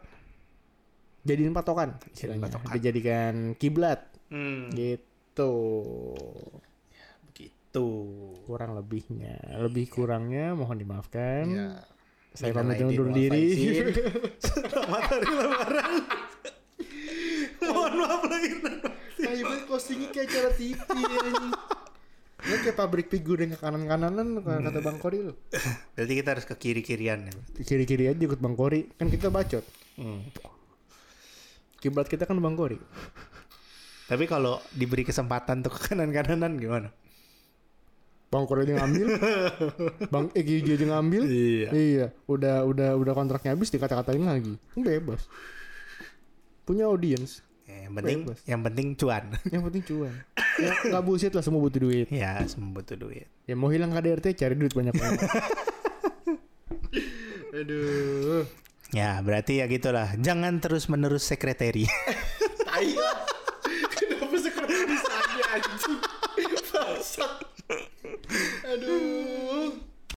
jadiin 1.29 1.53
patokan 1.53 2.01
istilahnya 2.09 2.49
patokan. 2.49 2.73
dijadikan 2.81 3.35
kiblat 3.61 4.01
hmm. 4.33 4.73
gitu 4.73 5.55
begitu 7.29 7.88
kurang 8.49 8.73
lebihnya 8.73 9.37
lebih 9.61 9.93
kurangnya 9.93 10.57
mohon 10.57 10.81
dimaafkan 10.81 11.45
ya 11.53 11.69
saya 12.33 12.55
pamit 12.55 12.81
undur 12.81 13.12
diri 13.12 13.53
faizin. 13.53 13.87
selamat 14.41 15.03
hari 15.12 15.27
lebaran 15.29 15.93
mohon 17.69 17.93
maaf 18.01 18.23
lahir 18.25 18.57
dan 18.64 18.75
batin. 18.81 19.47
Postingnya 19.69 20.09
kayak 20.14 20.29
acara 20.31 20.51
TV 20.57 20.79
anjing. 20.88 21.53
Lu 22.38 22.55
kayak 22.62 22.77
pabrik 22.79 23.07
figur 23.11 23.43
yang 23.43 23.53
ke 23.53 23.59
kanan-kananan 23.59 24.41
kata 24.41 24.81
Bang 24.81 24.99
Kori 25.03 25.19
lu. 25.27 25.35
berarti 25.99 26.12
kita 26.14 26.29
harus 26.38 26.47
ke 26.47 26.55
kiri 26.55 26.83
kirian 26.87 27.27
ya 27.27 27.35
Kiri-kiri 27.67 28.09
aja 28.09 28.23
ikut 28.23 28.41
Bang 28.41 28.55
Kori. 28.55 28.87
Kan 28.95 29.11
kita 29.11 29.29
bacot. 29.29 29.64
Hmm. 29.99 30.23
Kiblat 31.79 32.07
kita 32.07 32.27
kan 32.27 32.38
Bang 32.38 32.55
Kori. 32.55 32.79
tapi 34.09 34.25
kalau 34.25 34.57
diberi 34.73 35.05
kesempatan 35.05 35.61
untuk 35.61 35.77
ke 35.77 35.93
kanan 35.93 36.09
kananan 36.09 36.57
gimana 36.57 36.88
Bang 38.29 38.45
Kori 38.45 38.64
aja 38.64 38.85
ngambil. 38.85 39.07
Bang 40.12 40.29
Egi 40.33 40.61
aja 40.61 40.85
ngambil. 40.85 41.23
iya 41.25 41.69
Iya, 41.73 42.07
udah 42.29 42.64
udah 42.64 42.91
udah 42.95 43.12
kontraknya 43.12 43.57
habis 43.57 43.73
dikata-katain 43.73 44.21
lagi. 44.21 44.61
Bebas. 44.75 45.25
Punya 46.62 46.85
audience. 46.85 47.41
Ya, 47.64 47.85
yang 47.85 47.95
penting 47.95 48.19
Bebas. 48.25 48.41
yang 48.45 48.61
penting 48.61 48.87
cuan 48.97 49.25
Yang 49.53 49.62
penting 49.69 49.83
cuan. 49.85 50.14
ya 50.61 50.73
nggak 50.88 51.03
bullshit 51.05 51.33
lah 51.33 51.41
semua 51.41 51.61
butuh 51.61 51.81
duit. 51.81 52.09
ya 52.09 52.41
semua 52.45 52.75
butuh 52.75 52.97
duit 52.97 53.29
Ya 53.45 53.57
mau 53.57 53.69
hilang 53.69 53.93
KDRT 53.93 54.35
cari 54.35 54.55
duit 54.57 54.73
banyak 54.73 54.93
banget. 54.93 55.21
Aduh. 57.55 58.45
Ya, 58.88 59.20
berarti 59.20 59.61
ya 59.61 59.68
gitulah. 59.68 60.16
Jangan 60.16 60.64
terus-menerus 60.64 61.29
sekretari. 61.29 61.85
Ayo. 62.72 63.05
Kenapa 63.98 64.37
sekretari 64.40 64.96
saja 64.96 65.44
anjing? 65.61 66.01
Aduh. 68.68 69.38